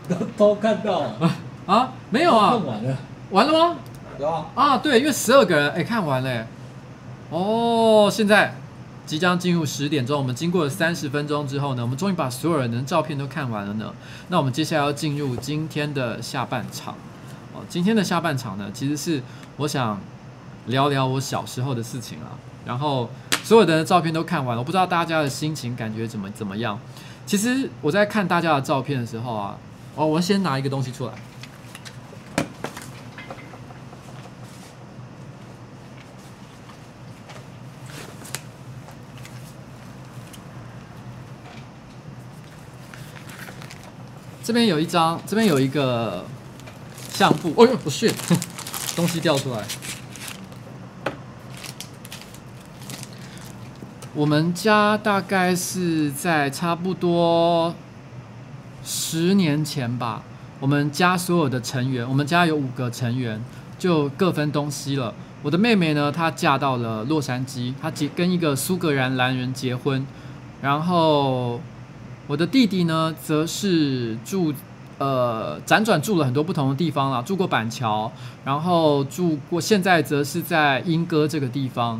[0.09, 1.31] 都都看到了。
[1.67, 1.91] 啊？
[2.09, 2.49] 没有啊。
[2.49, 2.97] 看完了。
[3.29, 3.75] 完了吗？
[4.17, 4.45] 对啊。
[4.55, 6.47] 啊，对，因为十二个人，哎、欸，看完了。
[7.29, 8.55] 哦，现在
[9.05, 13.93] 即将进入十点钟，我们经过了三十分钟之后呢，我们终于把所有人的照片都看完了呢。
[14.29, 16.95] 那我们接下来要进入今天的下半场。
[17.53, 19.21] 哦今天的下半场呢，其实是
[19.57, 19.99] 我想
[20.67, 22.37] 聊聊我小时候的事情啊。
[22.65, 23.09] 然后
[23.43, 26.79] 所有的照片都看完了，我不知道大家的心情感觉怎么怎么样。
[27.25, 29.57] 其实我在看大家的照片的时候啊，
[29.95, 31.13] 哦，我先拿一个东西出来。
[44.43, 46.23] 这边有一张，这边有一个。
[47.11, 48.11] 相簿，哎呦，不是，
[48.95, 49.63] 东西掉出来。
[54.15, 57.75] 我们家大概是在差不多
[58.83, 60.23] 十年前吧。
[60.59, 63.41] 我们家所有的成员，我们家有五个成员，
[63.77, 65.13] 就各分东西了。
[65.43, 70.05] 我的妹妹呢，她嫁到了洛杉矶，她结跟一个苏格兰男人结婚。
[70.61, 71.61] 然后
[72.27, 74.53] 我的弟弟呢，则是住。
[75.01, 78.11] 呃，辗转住了很多不同的地方了，住过板桥，
[78.45, 81.99] 然后住过，现在则是在莺歌这个地方。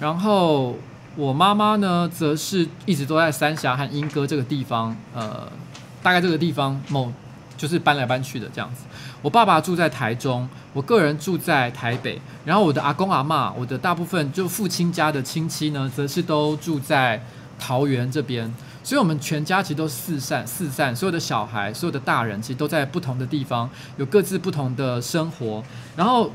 [0.00, 0.74] 然后
[1.14, 5.46] 我妈妈呢，则是一直都在三峡和莺歌这个地方，呃，
[6.02, 7.12] 大概这个地方某
[7.56, 8.86] 就是搬来搬去的这样子。
[9.22, 12.20] 我爸爸住在台中，我个人住在台北。
[12.44, 17.22] 然后我的阿公阿嬷，我的大部分就父亲家的亲戚呢，则是都住在
[17.56, 18.52] 桃园这边。
[18.84, 25.62] 所以，我们全家其实都四散四散，所有的小孩、所有的大人，其实都在不同的地方，有各自不同的生活。
[25.96, 26.32] 然后，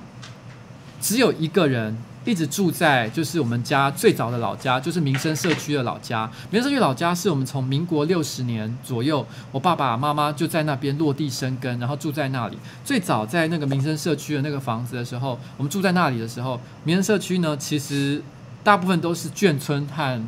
[1.02, 6.32] 只有一个人一直住在，就是我们家最早的老家，就是民生社区的老家。
[6.50, 12.58] 民生社区老家是我们从民国六十年左右，我爸爸妈妈就在那边落地生根，然后住在那里。
[12.86, 18.22] 最早在那个民生社区的那个房子的时候，我们住在那里的时候，民生社区呢，其实
[18.64, 20.24] 大部分都是眷村和。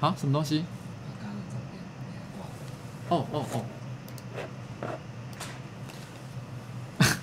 [0.00, 0.64] 啊，什么东西？
[3.10, 3.64] 哦哦哦！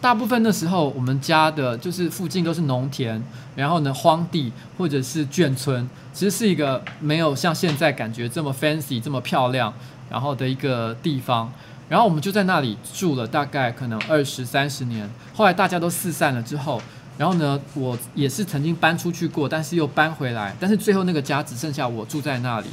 [0.00, 3.20] 大部分的时候，我们家的就是附近都是农田，
[3.56, 9.72] 然后呢，荒地或者是眷村，其实是一个没有像现在感觉这么 fancy、这么漂亮，
[10.10, 11.52] 然后的一个地方。
[11.88, 15.08] 然后我们就在那里住了大概可能二十三十年。
[15.34, 16.82] 后来大家都四散了之后，
[17.18, 22.66] 然后呢，我也是曾经搬出去过，但是又搬回来，但是最后那个家只剩下我住在那里。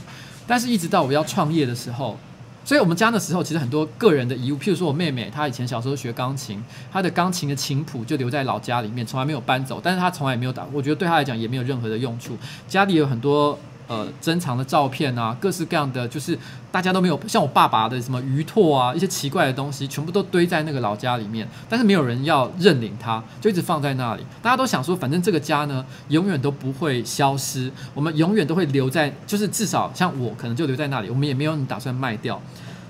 [0.45, 2.17] 但是，一直到我要创业的时候，
[2.65, 12.37] 所以我们家的时候，其实很多个人的遗物，譬如说我妹妹，她以前小时候学钢琴，她的钢琴的琴谱就留在老家里面，从来没有搬走，但是她从来没有打，我觉得对她来讲也没有任何的用处。
[12.67, 13.57] 家里有很多。
[13.85, 16.39] 呃，珍藏的照片啊，各式各样的，就是
[16.71, 24.23] 大家都没有像我爸爸的什么鱼拓啊，一些奇怪的东西，全部都堆在那个老家里面，但是没有人要认领它，就一直放在那里。
[24.41, 32.41] 大家都想说，反正这个家呢，永远都不会消失，我们永远都会留在，就是至少像我可能就留在那里，我们也没有打算卖掉。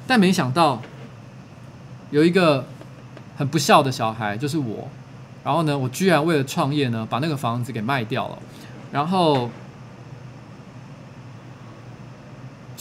[0.06, 0.80] 但没想到
[2.12, 2.64] 有一个
[3.36, 4.88] 很不孝的小孩，就是我，
[5.44, 8.38] 然后呢，我居然为了创业呢，把那个房子给卖掉了，
[8.92, 9.50] 然后。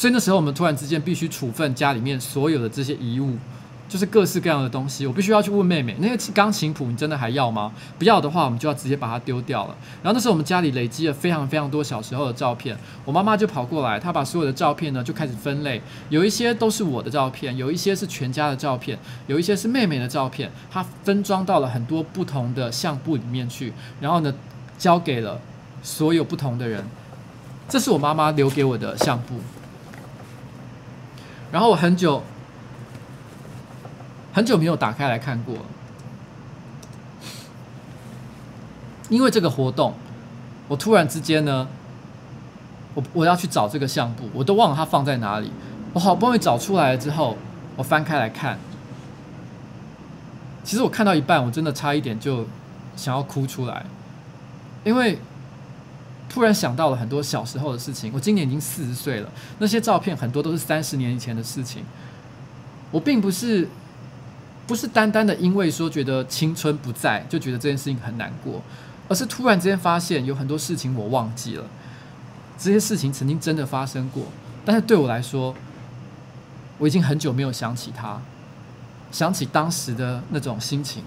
[0.02, 3.38] 所以那时候我们突然之间必须处分家里面所有的这些遗物，
[3.88, 5.06] 就是各式各样的东西。
[5.06, 7.72] 我必须要去问妹妹，那个钢琴谱你真的还要吗？
[8.00, 9.76] 不要的话，我们就要直接把它丢掉了。
[10.02, 18.98] 然后那时候我们家里累积了非常非常多小时候的照片，我妈妈就跑过来，她把所有的照片呢就开始分类，有一些都是我的照片，有一些是全家的照片，
[19.28, 24.34] 有一些是妹妹的照片，她分装到了很多不同的相簿里面去，然后呢
[24.76, 25.40] 交给了
[25.80, 26.84] 所有不同的人。
[27.68, 29.36] 这是我妈妈留给我的相簿。
[31.52, 32.22] 然后我很久
[34.32, 35.54] 很久没有打开来看过，
[39.10, 39.92] 因为这个活动，
[40.66, 41.68] 我突然之间呢，
[42.94, 45.52] 我我要去找这个相簿，我都忘了它放在哪里。
[45.92, 47.36] 我好不容易找出来了之后，
[47.76, 48.58] 我翻开来看，
[50.64, 52.46] 其实我看到一半，我真的差一点就
[52.96, 53.84] 想要哭出来，
[54.84, 55.18] 因为。
[56.32, 58.10] 突然想到了很多小时候的事情。
[58.14, 61.84] 我今年已经四十岁了，那些照片很多都是三十年以前的事情。
[62.90, 63.68] 我并不是
[64.66, 68.62] 不是单单的因为说觉得青春不在就觉得这件事情很难过，
[69.08, 71.64] 而是突然之间发现有很多事情我忘记了，
[72.58, 74.24] 这些事情曾经真的发生过，
[74.64, 75.54] 但是对我来说，
[76.78, 78.22] 我已经很久没有想起它，
[79.10, 81.02] 想起当时的那种心情。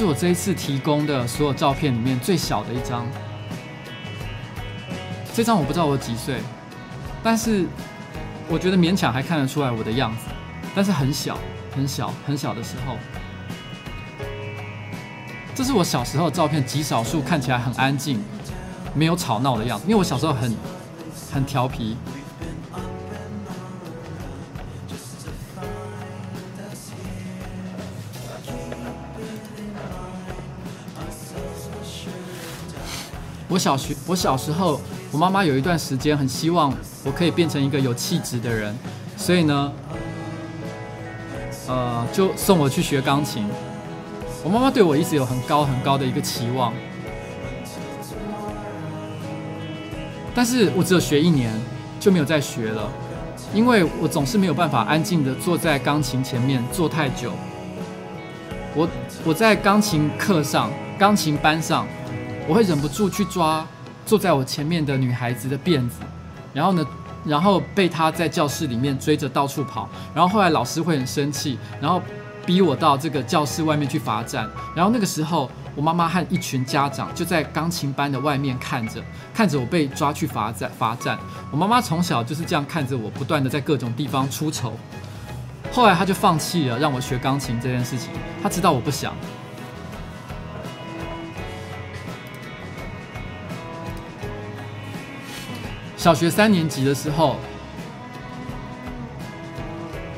[0.00, 3.06] 是我这一次提供的所有照片里面最小的一张。
[5.34, 6.38] 这张我不知道我几岁，
[7.22, 7.66] 但是
[8.48, 10.22] 我觉得勉强还看得出来我的样子，
[10.74, 11.36] 但是很小
[11.76, 12.96] 很小很小的时候。
[15.54, 18.24] 这是我小时候的照片，极少数看起来很安静、
[18.94, 20.56] 没有吵闹的样子，因为我小时候很
[21.30, 21.94] 很调皮。
[33.60, 34.80] 小学，我小时候，
[35.12, 36.72] 我妈妈有一段时间很希望
[37.04, 38.74] 我可以变成一个有气质的人，
[39.18, 39.72] 所以呢，
[41.68, 43.44] 呃，就送我去学钢琴。
[44.42, 46.72] 我妈妈对我一直有很高很高的一个期望，
[50.34, 51.52] 但是我只有学一年
[52.00, 52.90] 就没有再学了，
[53.52, 57.30] 因为我总是没有办法安静的坐在钢琴前面坐太久。
[58.74, 58.88] 我
[59.22, 61.86] 我在钢琴课上，钢琴班上。
[62.50, 63.64] 我会忍不住去抓
[64.04, 66.00] 坐在我前面的女孩子的辫子，
[66.52, 66.84] 然后呢，
[67.24, 72.02] 然后被她在教室里面追着到处跑，然后后来老师会很生气，然后
[72.44, 79.00] 逼我到这个教室外面去罚站，然后那个时候我妈妈和一群家长就在钢琴班的外面看着，
[79.32, 81.16] 看着我被抓去罚站罚站。
[81.52, 84.72] 我妈妈从小就是这样看着我，不断的在各种地方出丑。
[85.70, 88.08] 后来她就放弃了让我学钢琴这件事情，
[88.42, 89.14] 她知道我不想。
[96.00, 97.36] 小学三年级的时候，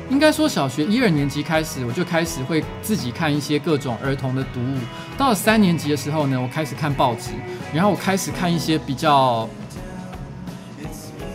[0.09, 4.77] 应该说小学一二年级开始，我就开始会自己看一些各种儿童的读物。
[5.17, 7.31] 到了三年级的时候呢，我开始看报纸，
[7.73, 9.45] 然后我开始看一些比较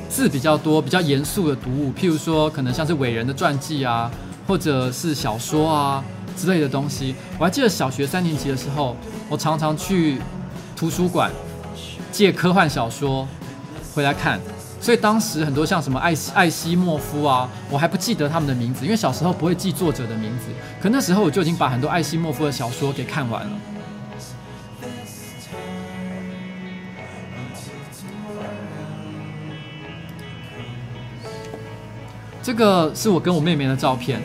[0.09, 4.11] 字比较多、比较严肃的读物，譬如说可能像是伟人的传记啊，
[4.47, 6.03] 或者是小说啊
[6.35, 7.15] 之类的东西。
[7.39, 8.97] 我还记得小学三年级的时候，
[9.29, 10.19] 我常常去
[10.75, 11.31] 图书馆
[12.11, 13.29] 借科幻小说。
[13.99, 14.39] 回来看，
[14.81, 20.45] 所以当时很多像什么艾西艾西莫夫啊，我还不记得他们的名字，因为小时候不会记作者的名字。
[20.81, 23.51] 可那时候我就已经把很多艾西莫夫的小说给看完了。
[32.41, 34.23] 这个是我跟我妹妹的照片。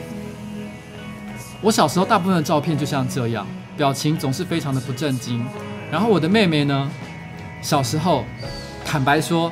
[1.61, 5.43] 我小时候大部分的照片就像这样，表情总是非常的不正经。
[5.89, 6.91] 然后我的妹妹呢，
[7.63, 8.23] 小时候，
[8.85, 9.51] 坦白说，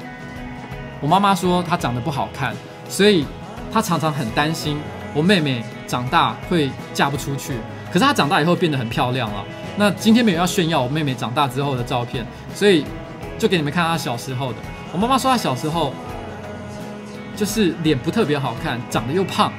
[1.01, 2.55] 我妈妈说她长得不好看，
[2.87, 3.25] 所以
[3.71, 4.79] 她常常很担心
[5.13, 7.55] 我妹妹长大会嫁不出去。
[7.91, 9.43] 可是她长大以后变得很漂亮了。
[9.75, 12.85] 那今天没有要炫耀我妹妹长大之后的照片，所以
[13.37, 14.59] 就给你们看她小时候的。
[14.93, 15.93] 我妈妈说她小时候
[17.35, 19.51] 就是脸不特别好看，长得又胖，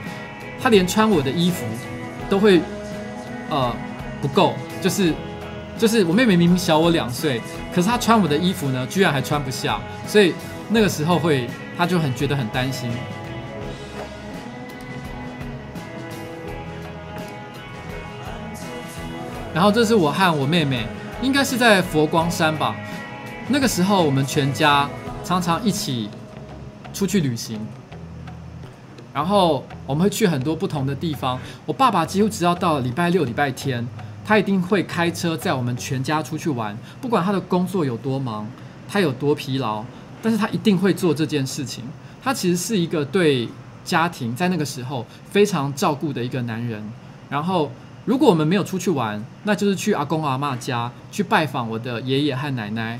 [0.63, 1.67] 她连穿我的衣服
[2.31, 2.61] 都会
[3.51, 3.75] 呃
[4.21, 5.13] 不够，就是
[5.77, 7.41] 就是我妹妹明明小我两岁，
[7.75, 10.33] 可是她穿我的衣服呢，居然还穿不下，所以
[10.73, 12.91] 那个时候会他就很觉得很担心。
[19.55, 20.87] 然后这是我和我妹妹，
[21.21, 22.75] 应该是在佛光山吧。
[23.49, 24.89] 那个时候我们全家
[25.23, 26.09] 常常一起
[26.95, 27.61] 出去旅行，
[29.13, 31.39] 然后我们会去很多不同的地方。
[31.67, 33.87] 我爸爸几乎只要到礼拜六、礼拜天，
[34.25, 36.75] 他一定会开车载我们全家出去玩。
[37.03, 38.47] 不管他的工作有多忙，
[38.89, 39.85] 他有多疲劳，
[40.23, 41.85] 但是他一定会做这件事情。
[42.23, 43.49] 他其实是一个对
[43.85, 46.83] 家庭在那个时候非常照顾的一个男人。
[47.29, 47.71] 然后。
[48.05, 52.99] 如果我们没有出去玩，那就是去阿公阿嬷家去拜访我的爷爷和奶奶。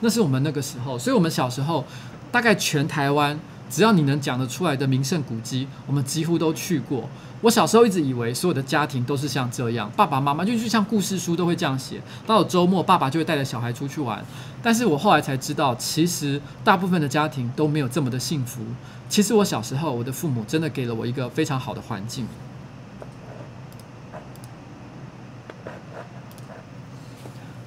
[0.00, 1.82] 那是我们那个时候，所以我们小时候
[2.30, 7.08] 大概全台湾只要你能讲得出来的名胜古迹，我们几乎都去过。
[7.44, 12.00] 我小时候一直以为所有的家庭都是像这样，爸爸妈妈就就像故事书都会这样写。
[12.26, 14.24] 到了周末，爸爸就会带着小孩出去玩。
[14.62, 18.62] 但是我后来才知道，其实大部分的家庭都没有这么的幸福。
[19.10, 22.26] 其实我小时候，我的父母真的给了我一个非常好的环境。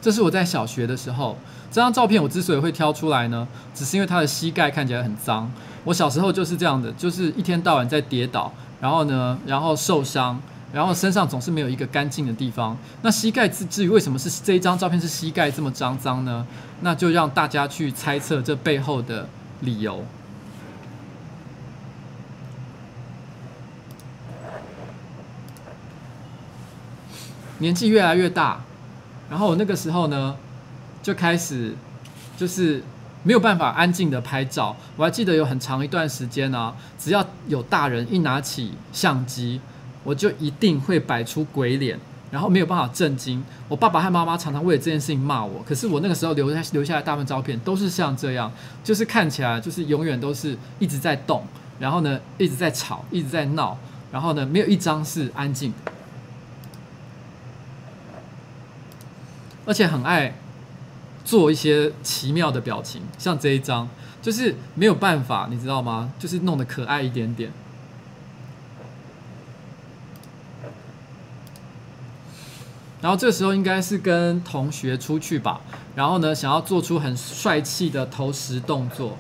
[0.02, 1.38] 这是我在小学的时候，
[1.70, 5.52] 这张照片我之所以会挑出来呢，只是因为他的膝盖看起来很脏。
[5.84, 10.40] 我小时候就是这样的，就是一天到晚在跌倒，然后呢，然后受伤，
[10.72, 12.78] 然后身上总是没有一个干净的地方。
[13.02, 16.46] 那膝盖至至于为什么是这一张照片是膝盖这么脏脏呢？
[16.82, 19.28] 那就让大家去猜测这背后的
[19.62, 20.04] 理由。
[27.60, 28.62] 年纪越来越大。
[29.30, 30.38] 然后我那个时候呢，
[31.04, 31.76] 就开始
[32.38, 32.82] 就是
[33.28, 34.74] 没有办法安静的拍照。
[34.96, 39.60] 我还记得有很长一段时间呢，只要有大人一拿起相机，
[40.06, 42.00] 我就一定会摆出鬼脸，
[42.32, 43.44] 然后没有办法震惊。
[43.68, 48.50] 我爸爸和妈妈常常为了这件事情骂我，可是我那个时候留下留下来大部分照片都是像这样，
[48.82, 51.44] 就是看起来就是永远都是一直在动，
[51.80, 53.78] 然后呢一直在吵，一直在闹，
[54.10, 55.92] 然后呢没有一张是安静的。
[59.66, 60.34] 而且很爱
[61.28, 63.90] 做一些奇妙的表情，像这一张，
[64.22, 66.14] 就是没有办法，你知道吗？
[66.18, 67.52] 就是弄得可爱一点点。
[73.02, 75.60] 然后这时候应该是跟同学出去吧，
[75.96, 79.18] 然后呢，想要做出很帅气的投石动作。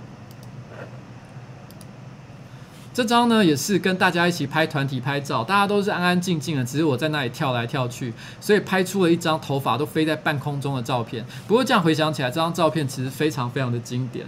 [2.97, 11.23] 这张呢也是跟大家一起拍团体拍照，大家都是安安静静的，只是我在那里跳来跳去，所以拍出了一张头发都飞在半空中的照片。
[11.47, 14.25] 不过这样回想起来，这张照片其实非常非常的经典。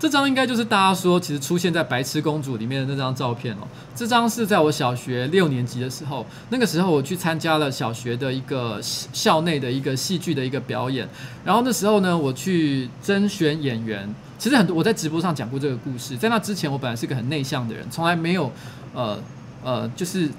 [0.00, 3.68] 这张应该就是大家说其实出现在《白痴公主》里面的那张照片哦。
[3.94, 11.06] 这张是在我小学六年级的时候，那个时候我去参加了小学的一个校内的一个戏剧的一个表演。
[11.44, 14.08] 然后那时候呢，我去甄选演员。
[14.38, 16.16] 其实很多我在直播上讲过这个故事。
[16.16, 18.50] 在那之前，我本来是个很内向的人，从来没有
[18.94, 19.22] 呃
[19.62, 20.30] 呃，就是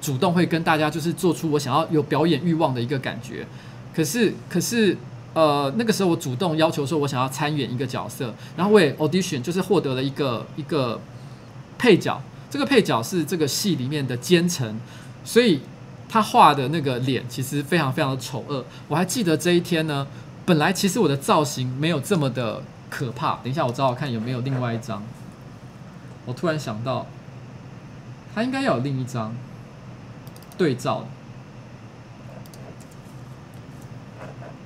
[0.00, 3.46] 主动会跟大家就是做出我想要有表演欲望的一个感觉。
[3.94, 4.96] 可是可是。
[5.34, 11.00] 呃，那个时候我主动要求说，我想要参演一个角色，然后我也 audition，就是获得了一个一个
[11.78, 12.20] 配角。
[12.50, 14.78] 这个配角是这个戏里面的奸臣，
[15.24, 15.60] 所以
[16.06, 18.62] 他画的那个脸其实非常非常的丑恶。
[18.88, 20.06] 我还记得这一天呢，
[20.44, 23.36] 本来其实我的造型没有这么的可怕。
[23.36, 25.02] 等一下我找找看有没有另外一张。
[26.26, 27.06] 我突然想到，
[28.34, 29.34] 他应该要有另一张
[30.58, 31.06] 对照。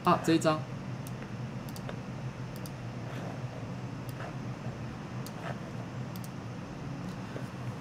[0.07, 0.57] 啊，这一张，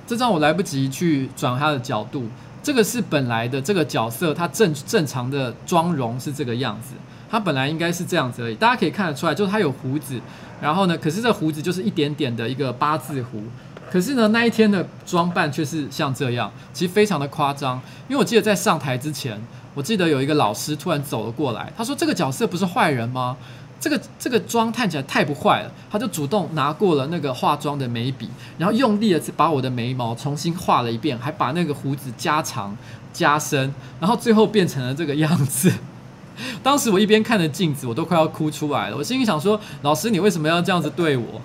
[0.07, 2.27] 这张我来不及去转它的角度。
[2.63, 6.95] 这个是本来的这个角色，它正正常的妆容是这个样子，
[7.29, 8.55] 它本来应该是这样子而已。
[8.55, 10.19] 大家可以看得出来，就是它有胡子，
[10.59, 13.43] 然后呢，可是这胡子就是一点点的一个八字胡。
[13.91, 17.79] 可是呢，那一天的装扮却是像这样，其实非常的夸张。
[18.07, 19.39] 因为我记得在上台之前。
[19.75, 23.37] 我记得有一个老师突然走了过来，他说：“这个角色不是坏人吗？
[23.77, 32.75] 这个这个妆看起来太不坏了，他就主动拿过了那个化妆的眉笔，然后用力的把我的眉毛重新画了一遍，还把那个胡子加长
[33.13, 35.71] 加深，然后最后变成了这个样子。
[36.63, 38.97] 当时我一边看着镜子，我都快要哭出来了。
[38.97, 41.41] 我心里想说：“老师，你为什么要这样子对我？”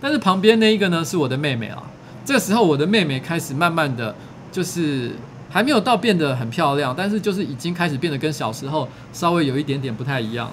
[0.00, 1.82] 但是旁边那一个呢，是我的妹妹啊。
[2.24, 4.14] 这个时候，我的妹妹开始慢慢的
[4.54, 5.10] 就是
[5.50, 10.52] 还没有到变得很漂亮，但是就是已经开始变得跟小时候稍微有一点点不太一样。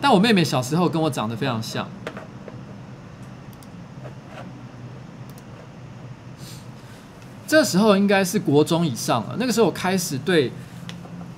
[0.00, 1.88] 但我妹妹小时候跟我长得非常像。
[7.46, 9.36] 这时候应该是国中以上了。
[9.38, 10.50] 那个时候我开始对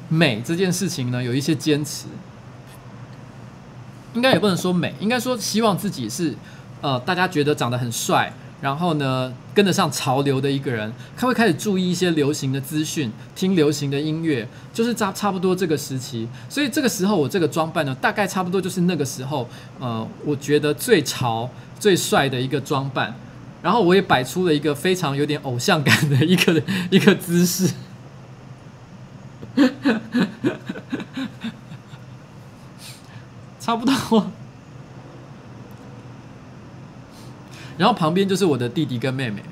[0.08, 2.06] 美这件事情呢有一些坚持，
[4.14, 6.34] 应该也不能说美，应该说希望自己是
[6.80, 10.92] 呃大家觉得长得很帅，然后呢跟得上潮流的一个人。
[11.16, 16.28] 他会开始注意一些流行的资讯，听流行的音乐，就是差差不多这个时期。
[16.48, 19.48] 所以这个时候我这个装扮呢，大概差不多就是那个时候
[19.78, 23.14] 呃我觉得最潮最帅的一个装扮。
[23.60, 27.72] 然后我也摆出了一个非常有点偶像感的一个一个姿势，
[33.58, 34.30] 差不多。
[37.78, 39.42] 然后旁边就是我的弟弟跟妹妹，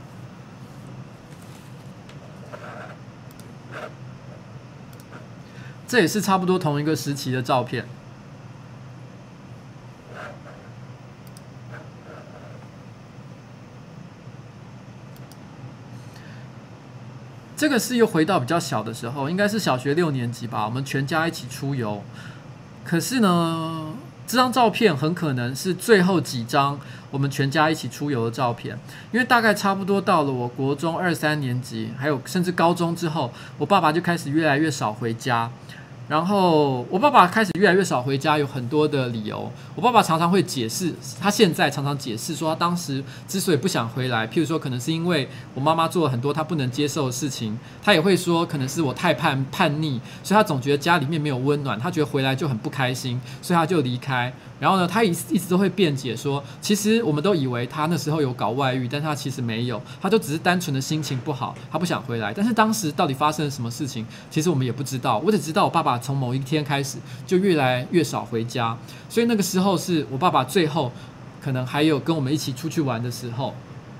[5.88, 7.86] 这也是差不多同一个时期的照片。
[17.56, 20.66] 这个是又回到比较小的时候，应该是小学六年级吧。
[20.66, 22.02] 我们全家一起出游，
[22.84, 23.94] 可是呢，
[24.26, 26.78] 这张照片很可能是最后几张
[27.10, 28.76] 我们全家一起出游的照片，
[29.12, 35.50] 因为大概差不多到了我国中二三年级，还有甚至高中之后，我爸爸就开始越来越少回家。
[36.08, 39.50] 然后我爸爸开始越来越少回家，有很多的理由。
[39.74, 47.58] 我爸爸常常会解释，他现在常常解释说，他当时之所以不想回来，譬如说，可能是因为我妈妈做了很多他不能接受的事情。
[47.82, 54.32] 他也会说，可能是我太叛叛逆，所以他总觉得家里面没有温暖，他觉得回来就很不开心，所以他就离开。
[54.58, 62.32] 然后呢，他一一直都会辩解说，其实我们都以为他那时候有搞外遇，但他其实没有，他就只是单纯的心情不好，他不想回来。
[62.32, 65.18] 但是当时到底发生了什么事情，其实我们也不知道。
[65.18, 68.76] 我只知道我爸爸从某一天开始就越来越少回家，
[69.08, 70.90] 所以那个时候是我爸爸最后
[71.42, 73.54] 可能还有跟我们一起出去玩的时候。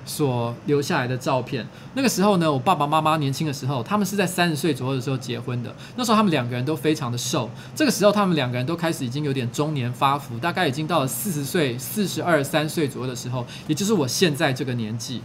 [0.07, 5.75] 所留下来的照片，那个时候呢，我爸爸妈妈年轻的时候，他们是在三十岁左右的时候结婚的。
[5.97, 15.21] 那时候他们两个人都非常的瘦，这个时候他们两个人都开始已经有点中年发福，大概已经到了四十岁、四十二三岁左右的时候，也就是我现在这个年纪。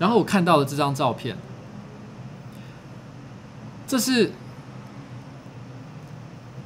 [0.00, 1.36] 然后我看到了这张照片，
[3.86, 4.32] 这是。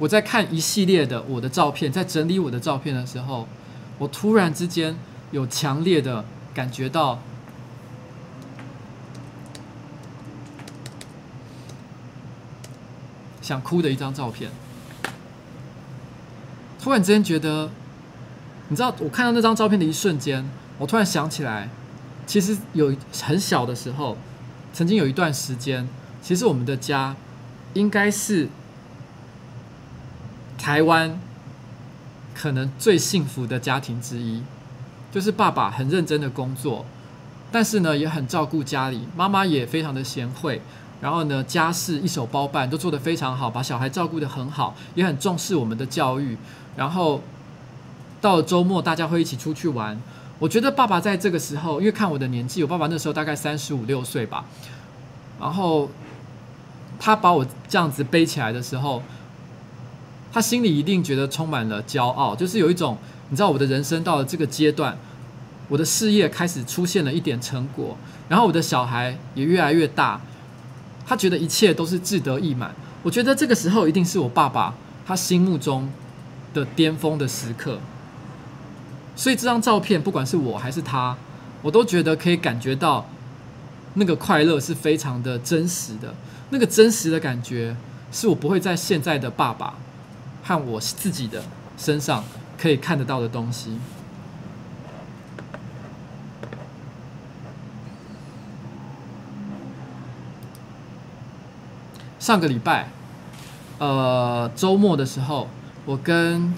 [0.03, 3.47] 我在看一系列的我的照片，在整理我的照片的时候，
[3.97, 4.97] 我突然之间
[5.31, 7.19] 有强烈的感觉到
[13.41, 14.51] 想哭的一张照片。
[16.81, 17.71] 突然之间觉得，
[18.67, 20.45] 你知道，我看到那张照片的一瞬间，
[20.79, 21.69] 我突然想起来，
[22.27, 24.17] 其实有很小的时候，
[24.73, 25.87] 曾经有一段时间，
[26.21, 27.15] 其实我们的家
[27.73, 28.49] 应该是。
[30.63, 31.19] 台湾
[32.33, 34.41] 可能最幸福的家庭之一，
[35.11, 36.85] 就是爸爸很认真的工作，
[37.51, 40.61] 但是呢也很照顾家里，妈妈也非常的贤惠，
[41.01, 46.37] 然后呢家事一手包办，都做得非常好，把小孩照顾得很好，也很重视我们的教育。
[46.77, 47.21] 然后
[48.21, 49.99] 到了周末，大家会一起出去玩。
[50.39, 54.45] 我觉得爸爸在这个时候，因为看我的年纪，我爸爸那时候大概三十五六岁吧，
[55.41, 55.89] 然后
[56.97, 59.03] 他把我这样子背起来的时候。
[60.33, 62.97] 他心里一定觉得充满了骄傲，就是有一种，
[63.29, 64.97] 你知道，我的人生到了这个阶段，
[65.69, 67.95] 我的事业开始出现了一点成果，
[68.27, 70.19] 然后我的小孩也越来越大，
[71.05, 72.73] 他觉得一切都是志得意满。
[73.03, 74.73] 我觉得这个时候一定是我爸爸
[75.05, 75.87] 他心目中
[76.51, 77.77] 的巅峰的时刻，
[79.15, 81.15] 所以这张照片不管是我还是他，
[81.61, 83.07] 我都觉得可以感觉到
[83.93, 86.15] 那个快乐是非常的真实的，
[86.49, 87.75] 那个真实的感觉
[88.11, 89.75] 是我不会在现在的爸爸。
[90.43, 91.41] 和我自己的
[91.77, 92.23] 身上
[92.57, 93.77] 可以看得到的东西。
[102.19, 102.87] 上个礼拜，
[103.79, 105.47] 呃，周末的时候，
[105.85, 106.53] 我跟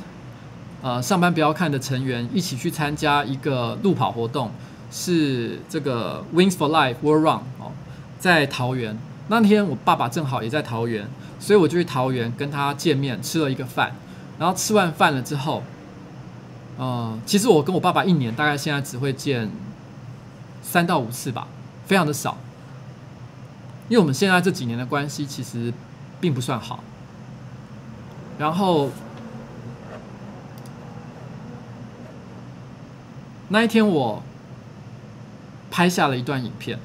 [0.82, 4.52] 呃上班不要看的成员一起去参加一个路跑活动，
[4.92, 7.72] 是这个 Wings for Life World Run 哦。
[8.20, 8.98] 在桃园。
[9.28, 11.08] 那天我爸爸正好也在桃园，
[11.40, 13.96] 所以我就去桃园跟他见面，吃了一个饭。
[14.38, 15.64] 然后吃完饭了之后，
[16.78, 19.50] 呃，其实我跟我爸爸一年大概现在只会见
[20.62, 21.48] 三到五次吧，
[21.86, 22.38] 非常的少。
[23.88, 25.74] 因为我们现在这几年的关系其实
[26.20, 26.84] 并不算好。
[28.38, 28.90] 然后
[33.48, 34.22] 那一天我
[35.72, 36.78] 拍下了一段影片。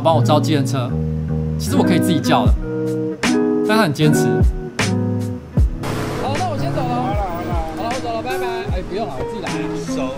[0.00, 0.90] 帮我招计程车，
[1.58, 2.54] 其实我可以自己叫的，
[3.68, 4.26] 但他很坚持。
[6.22, 6.88] 好，那我先走了。
[6.96, 8.46] 好了好了，好了我走了，拜拜。
[8.72, 9.48] 哎，不用了，我自己来。
[9.86, 10.12] 熟了。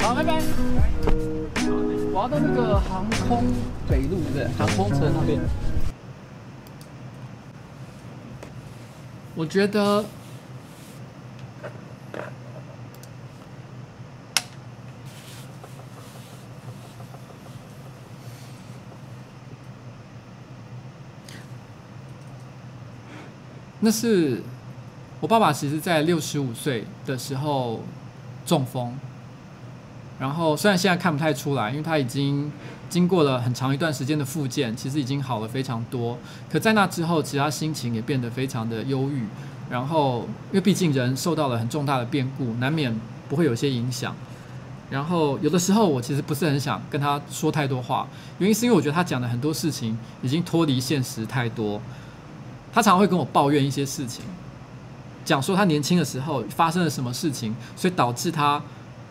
[0.00, 0.42] 好，拜拜。
[2.12, 3.44] 我要到那个航空
[3.88, 5.38] 北路的航空城那边。
[9.34, 10.04] 我觉得。
[23.86, 24.42] 那是
[25.20, 27.84] 我爸爸，其实在六十五岁的时候
[28.44, 28.92] 中风，
[30.18, 32.50] 然后虽然现在看不太出来，因为他已经
[32.90, 36.18] 经过了很长一段时间的复健，其实已经好了非常多。
[36.50, 39.22] 可在那之后，其实他心情也变得非常的忧郁。
[39.70, 42.92] 然后，因为毕竟人受到了很重大的变故，难免
[43.28, 44.16] 不会有些影响。
[44.90, 48.08] 然后，有的时候我其实不是很想跟他说太多话，
[48.38, 51.80] 原因是因为我觉得他讲的很多事情已经脱离现实太多。
[52.76, 54.22] 他常会跟我抱怨一些事情，
[55.24, 58.62] 讲说他年轻的时候发生了什么事情，所以导致他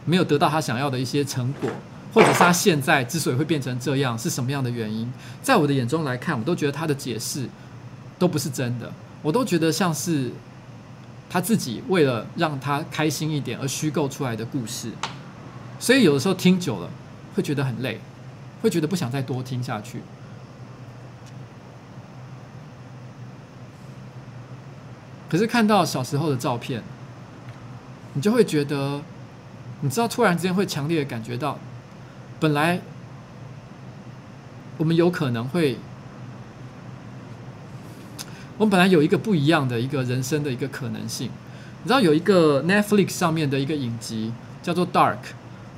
[0.05, 1.68] 没有得到他想要的一些成果，
[2.13, 5.11] 或者是他现在之所以会变成这样是什么样的原因？
[5.41, 7.49] 在我的眼中来看，我都觉得他的解释
[8.20, 8.93] 都不是真的，
[9.24, 10.32] 我都觉得像是
[11.28, 14.91] 他自己为了让他开心一点而虚构出来的故事，
[15.80, 16.88] 所以有的时候听久了
[17.34, 17.99] 会觉得很累，
[18.61, 20.03] 会觉得不想再多听下去。
[25.28, 26.84] 可是看到小时候的照片，
[28.13, 29.01] 你就会觉得，
[29.82, 31.57] 你知道，突然之间会强烈的感觉到，
[32.39, 32.80] 本来
[34.78, 35.78] 我们有可能会，
[38.57, 41.28] 我们本来有一个不一样的一个人生的一个可能性。
[41.84, 45.17] 你知道有一个 Netflix 上面的一个影集叫做 Dark，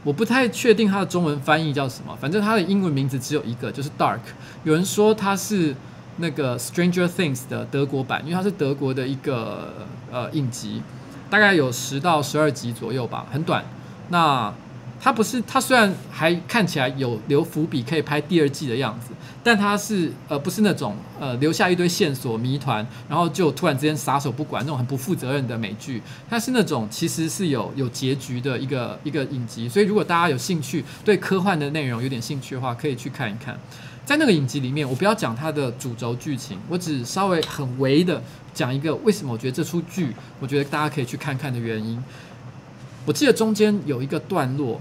[0.03, 4.19] 我不太确定它的中文翻译叫什么，反正它的英文名字只有一个，就是 Dark。
[4.65, 5.73] 有人说它是。
[6.17, 10.81] 那个《Stranger Things》的德国版，因为它是德国的一个呃影集，
[11.29, 13.63] 大概有十到十二集左右吧，很短。
[14.09, 14.53] 那
[14.99, 19.11] 它不是，它虽然还看起来有留伏笔可以拍第二季的样子，
[19.43, 26.01] 但它是呃不是那种呃留下一堆线索谜团，然后就突然之间撒手不管那种很不负责任的美剧。
[26.27, 33.55] 它是那种其实是有有结局的一个一个影集，所以如果大家有兴趣对科幻的内容有点兴趣的话，可以去看一看。
[34.07, 42.01] 在那个影集里面，我不要讲它的主轴剧情，我只稍微很微的讲一个为什么我觉得这出剧，我觉得大家可以去看看的原因。
[43.05, 44.79] 我记得中间有一个段落，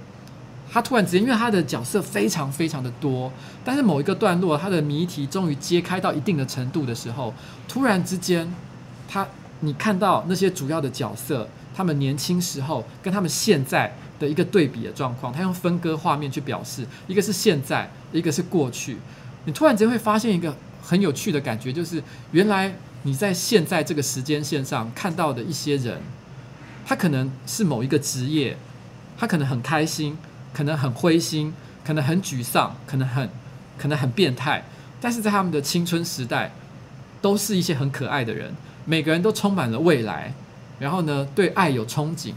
[0.70, 3.32] 他突然之间，因为他的角色非常非常的多，
[3.64, 7.34] 但是某一个段落，他的谜题终于揭开到一定的程度的时候，
[7.66, 8.48] 突然之间，
[9.08, 9.26] 他
[9.58, 18.96] 你看到那些主要的角色，他们年轻时候跟他们现在的一个对比的状况，他用分割画面去表示，一个是现在，一个是过去。
[19.44, 22.02] 你突然间会发现一个很有趣的感觉，就是
[22.32, 26.00] 原来你在现在这个时间线上看到的一些人，
[26.84, 28.56] 他可能是某一个职业，
[29.16, 30.16] 他可能很开心，
[30.52, 31.54] 可能很灰心，
[31.84, 33.28] 可能很沮丧，可能很
[33.78, 34.64] 可能很变态，
[35.00, 36.52] 但是在他们的青春时代，
[37.20, 38.54] 都是一些很可爱的人，
[38.84, 40.32] 每个人都充满了未来，
[40.78, 42.32] 然后呢，对爱有憧憬，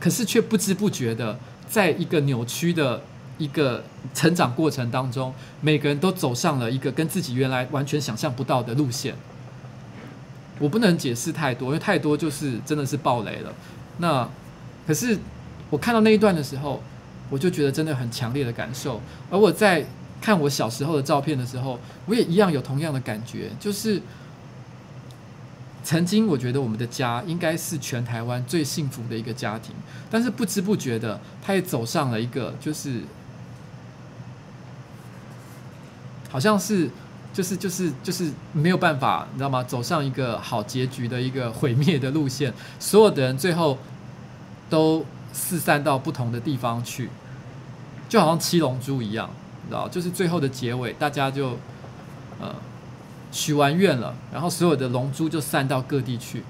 [0.00, 1.38] 可是却不知不觉的
[1.68, 3.00] 在一个扭曲的
[3.38, 9.14] 一个成长过程当中，每个人都走上了一个跟自己原来完全想象不到的路线。
[10.58, 13.52] 我不能解释太多，因为太多就是真的是爆雷了。
[13.98, 14.28] 那
[14.86, 15.18] 可是
[15.70, 16.82] 我看到那一段的时候，
[17.30, 19.00] 我就觉得真的很强烈的感受。
[19.30, 19.86] 而我在
[20.20, 24.02] 看我小时候的照片的时候，我也一样有同样的感觉，就是
[25.82, 29.74] 曾经我觉得我们的家应该是全台湾最幸福的一个家庭，
[30.10, 33.00] 但是不知不觉的，他也走上了一个就是
[36.30, 36.90] 好像是。
[37.32, 39.62] 就是就是就是没有办法，你知道吗？
[39.62, 43.78] 走上一个好结局的一个毁灭的路线，所有的人最后
[44.68, 47.08] 都四散到不同的地方去，
[48.08, 49.30] 就好像七龙珠一样，
[49.62, 49.88] 你知道？
[49.88, 51.56] 就是最后的结尾，大家就
[52.40, 52.52] 呃
[53.32, 56.42] 许完愿了，然后所有的龙珠就散到各地去，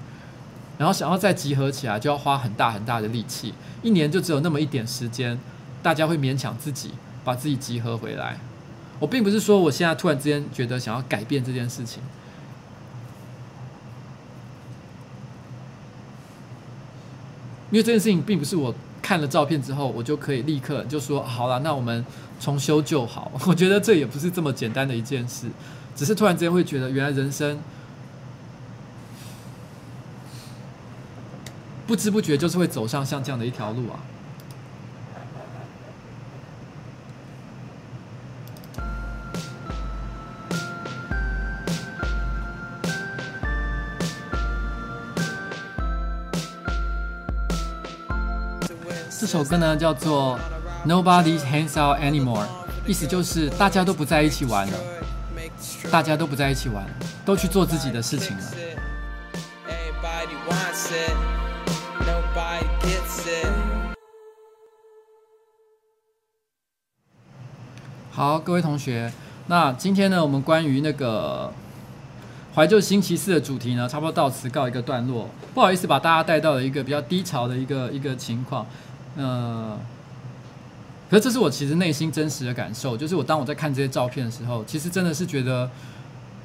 [0.77, 3.53] 然后想要再集合起来，就要花很大很大的力气，
[3.83, 5.39] 一年就只有那么一点时间，
[5.83, 6.91] 大家会勉强自己
[7.23, 8.37] 把自己集合回来。
[8.99, 12.01] 我并不是说我现在突然之间觉得想要改变这件事情，
[17.71, 22.05] 因为这件事情并不是我看了照片之后我就可以立刻就说好了，那我们
[22.39, 23.31] 重修旧好。
[23.47, 25.47] 我觉得这也不是这么简单的一件事，
[26.01, 27.59] 只是突然之间会觉得原来人生
[31.85, 34.01] 不知不觉就是会走上像这样的一条路啊。
[49.19, 50.39] 这首歌呢叫做
[50.89, 52.45] 《Nobody Hangs Out Anymore》，
[52.87, 54.73] 意思就是大家都不在一起玩了，
[55.89, 56.85] 大家都不在一起玩，
[57.25, 58.43] 都去做自己的事情了。
[68.11, 69.11] 好，各位同学，
[69.47, 71.51] 那今天呢，我们关于那个
[72.53, 75.29] 怀旧星期四的主题呢，差不多到此告一个段落。
[75.53, 78.67] 不好意思，把大家带到了一个比较低潮的一个一个情况。
[79.15, 79.79] 呃，
[81.11, 85.69] 可是这是我其实内心真实的感受，就是我当我在看这些照片的时候，其实真的是觉得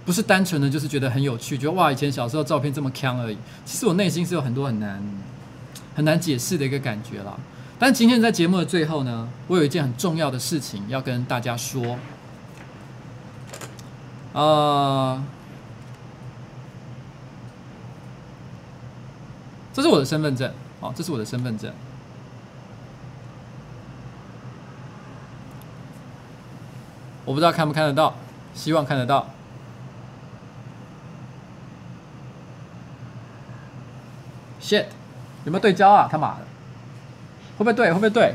[0.05, 3.39] 不是单纯的就是觉得很有趣，觉得哇，以前小时候照片这么锵而已。
[3.64, 5.01] 其实我内心是有很多很难
[5.95, 7.39] 很难解释的一个感觉啦。
[7.79, 11.97] 但今天在节目的最后呢，我有一件很重要的事情要跟大家说。
[14.33, 15.23] 呃，
[19.73, 21.73] 这是我的身份证，哦，这是我的身份证。
[27.27, 28.14] 我不知道看不看得到，
[28.55, 29.27] 希望看得到。
[34.62, 34.87] shit，
[35.45, 36.09] 有没有对焦啊？
[36.11, 36.41] 他妈的，
[37.59, 37.89] 会不会对？
[37.89, 38.35] 会不会对？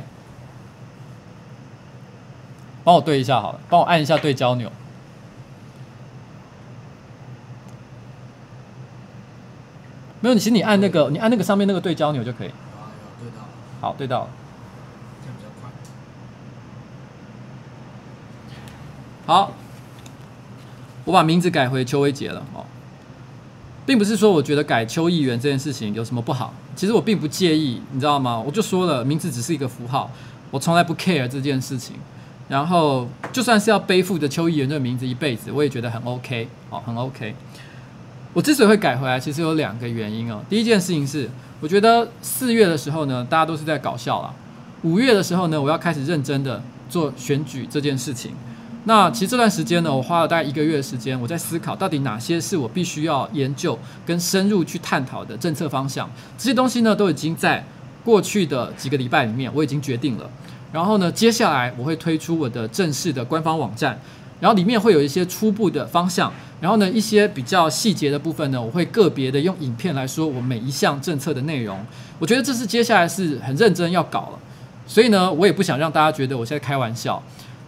[2.84, 4.72] 帮我对一下好了，帮我按一下对焦钮。
[10.20, 12.52] 没有，你请你按那个，你按那个上面那个对焦钮就可以。
[13.80, 14.30] 好，对到了。
[19.32, 19.54] 好，
[21.06, 22.66] 我把名字改回邱威杰了哦，
[23.86, 28.38] 并不是说我觉得改邱议员这件事情有什么不好，其实我并不介意，你知道吗？
[28.38, 30.12] 我就说了，名字只是一个符号，
[30.50, 31.96] 我从来不 care 这件事情。
[32.50, 37.34] 然后就算是要背负着邱议员这个名字一辈子，我也觉得很 OK 哦，很 OK。
[38.34, 40.42] 我之所以会改回来，其实有两个原因哦。
[40.50, 41.30] 第一件事情是，
[41.62, 44.34] 我觉得四月的时候呢，大家都是在搞笑啦。
[44.82, 48.34] 五月的时候呢，我要开始认真的做选举这件事情。
[48.86, 56.10] 那其实这段时间呢，我花了大概一个月的时间，我在思考到底哪些是我必须要研究跟深入去探讨的政策方向。
[56.36, 57.64] 这些东西呢，都已经在
[58.04, 60.28] 过去的几个礼拜里面，我已经决定了。
[60.72, 64.00] 然后呢，接下来我会推出我的正式的官方网站，
[64.40, 66.34] 然后里面会有一些初步的方向。
[66.60, 71.78] 然后呢，一些比较细节的部分呢，我会个别的用影片来说我每一项政策的内容。
[72.18, 74.40] 我觉得这是接下来是很认真要搞了，
[74.88, 77.22] 所以呢，我也不想让大家觉得我现在开玩笑。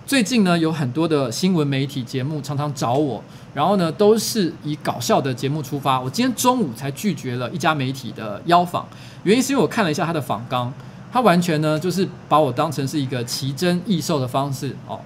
[0.06, 3.24] 最近呢，有很多的新闻媒体节目常常找我，
[3.54, 5.99] 然后呢，都是以搞笑的节目出发。
[5.99, 8.86] 我今天中午才拒绝了一家媒体的邀访，
[9.24, 10.72] 原因是因为我看了一下他的访纲，
[11.12, 14.99] 他完全呢就是把我当成是一个奇珍异兽的方式哦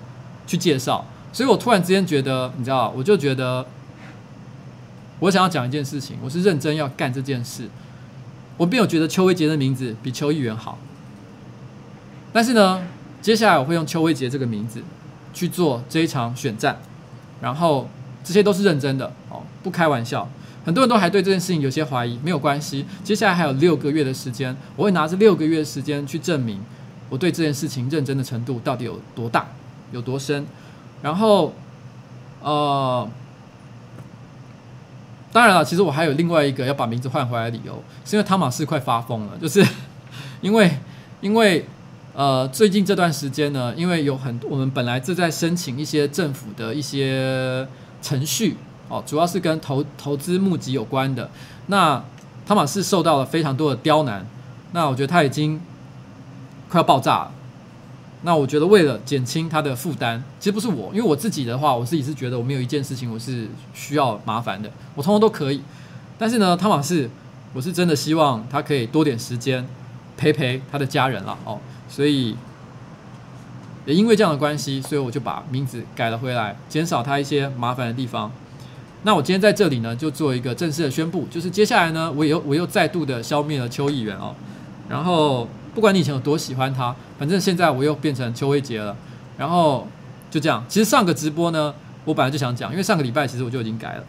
[0.47, 3.63] 去介绍，所以我突然之间觉得，你知道，我就觉得
[5.19, 7.69] 我想要讲一件事情，我是认真要干这件事，
[8.57, 10.79] 我并没有觉得邱威杰的名字比邱议员好，
[12.33, 12.81] 但是呢。
[13.27, 14.81] 接下来我会用邱威杰这个名字
[15.33, 16.77] 去做这一场选战，
[17.41, 17.89] 然后
[18.23, 20.29] 这些都是认真的哦，不开玩笑。
[20.63, 22.85] 很多人都还对这件事情有些怀疑，没有关系。
[23.03, 26.61] 接下来还有六个月的时间，我会拿这六个月的时间去证明
[27.09, 29.45] 我对这件事情认真的程度到底有多大，
[29.91, 30.47] 有多深。
[31.01, 31.53] 然后，
[32.41, 33.05] 呃，
[35.33, 39.67] 当然了，其实我还有另外一个要把名字换回来的理由，是因为汤马士快发疯了，就是
[40.39, 40.71] 因为
[41.19, 41.65] 因为
[42.17, 47.67] 呃最近这段时间呢，因为有很多我们本来正在申请一些政府的一些
[48.01, 48.57] 程序
[48.89, 51.29] 哦，主要是跟投投资募集有关的。
[51.67, 52.03] 那
[52.47, 54.25] 汤马士受到了非常多的刁难，
[54.71, 55.61] 那我觉得他已经
[56.67, 57.31] 快要爆炸了。
[58.23, 65.61] 那我觉得为了减轻他的负担，其实不是我，因为我自己的话，我自己是觉得我没有一件事情我是需要麻烦的，我通通都可以。
[66.17, 67.07] 但是呢，汤马士，
[67.53, 69.63] 我是真的希望他可以多点时间
[70.17, 71.59] 陪陪他的家人了哦。
[71.87, 72.35] 所以
[73.85, 78.31] 也因为这样的关系，所以我就把名字改了回来，减少他一些麻烦的地方。
[79.03, 84.35] 那我今天在这里呢，就做一个正式的宣布，就是接下来呢，我又我又再度的消灭了邱议员哦，
[84.89, 85.47] 然后。
[85.75, 88.97] 不管你以前有多喜欢他，反正现在我又变成邱威杰了，
[89.37, 89.87] 然后
[90.31, 90.65] 就这样。
[90.67, 91.71] 其实上个直播呢，
[92.03, 94.03] 我本来就想讲，因为上个礼拜其实我就已经改了，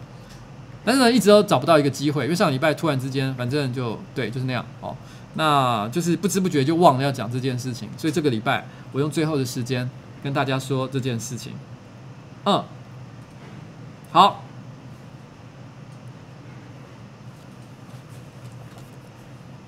[0.83, 4.97] 但是呢，一直都找不到一个机会，因为上个礼拜突然之间，反正就对，就是那样哦。
[5.39, 9.89] 那就是不知不觉就忘了要讲这件事情，所以这个礼拜我用最后的时间
[10.21, 11.53] 跟大家说这件事情。
[12.45, 12.65] 嗯，
[14.11, 14.43] 好。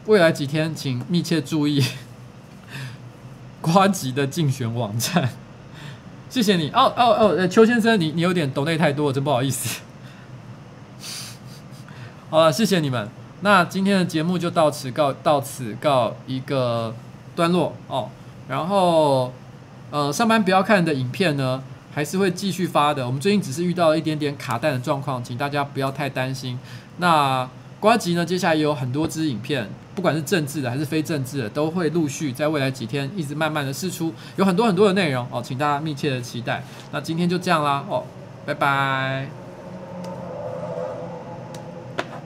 [0.07, 1.85] 未来几天，请密切注意
[3.63, 5.31] 瓜吉的竞选网站。
[6.29, 9.83] 谢谢你哦哦哦，邱先生，你你有点抖内太多，真不好意思。
[12.29, 13.09] 好了，谢谢你们。
[13.43, 16.95] 那今天的节目就到此告到此告一个
[17.35, 18.09] 段落哦。
[18.49, 19.33] 然后
[19.91, 21.63] 呃，上班不要看的影片呢，
[21.95, 23.07] 还是会继续发的。
[23.07, 26.59] 我们最近只是遇到了一点点卡带的状况，请大家不要太担心。
[26.99, 29.69] 那瓜吉呢，接下来也有很多支影片。
[29.93, 36.63] 不管是政治的还是非政治的，都会陆续在未来几天一直慢慢的释出，有很多很多的内容哦，请大家密切的期待。
[36.93, 38.05] 那今天就这样啦，哦，
[38.47, 39.40] 拜拜。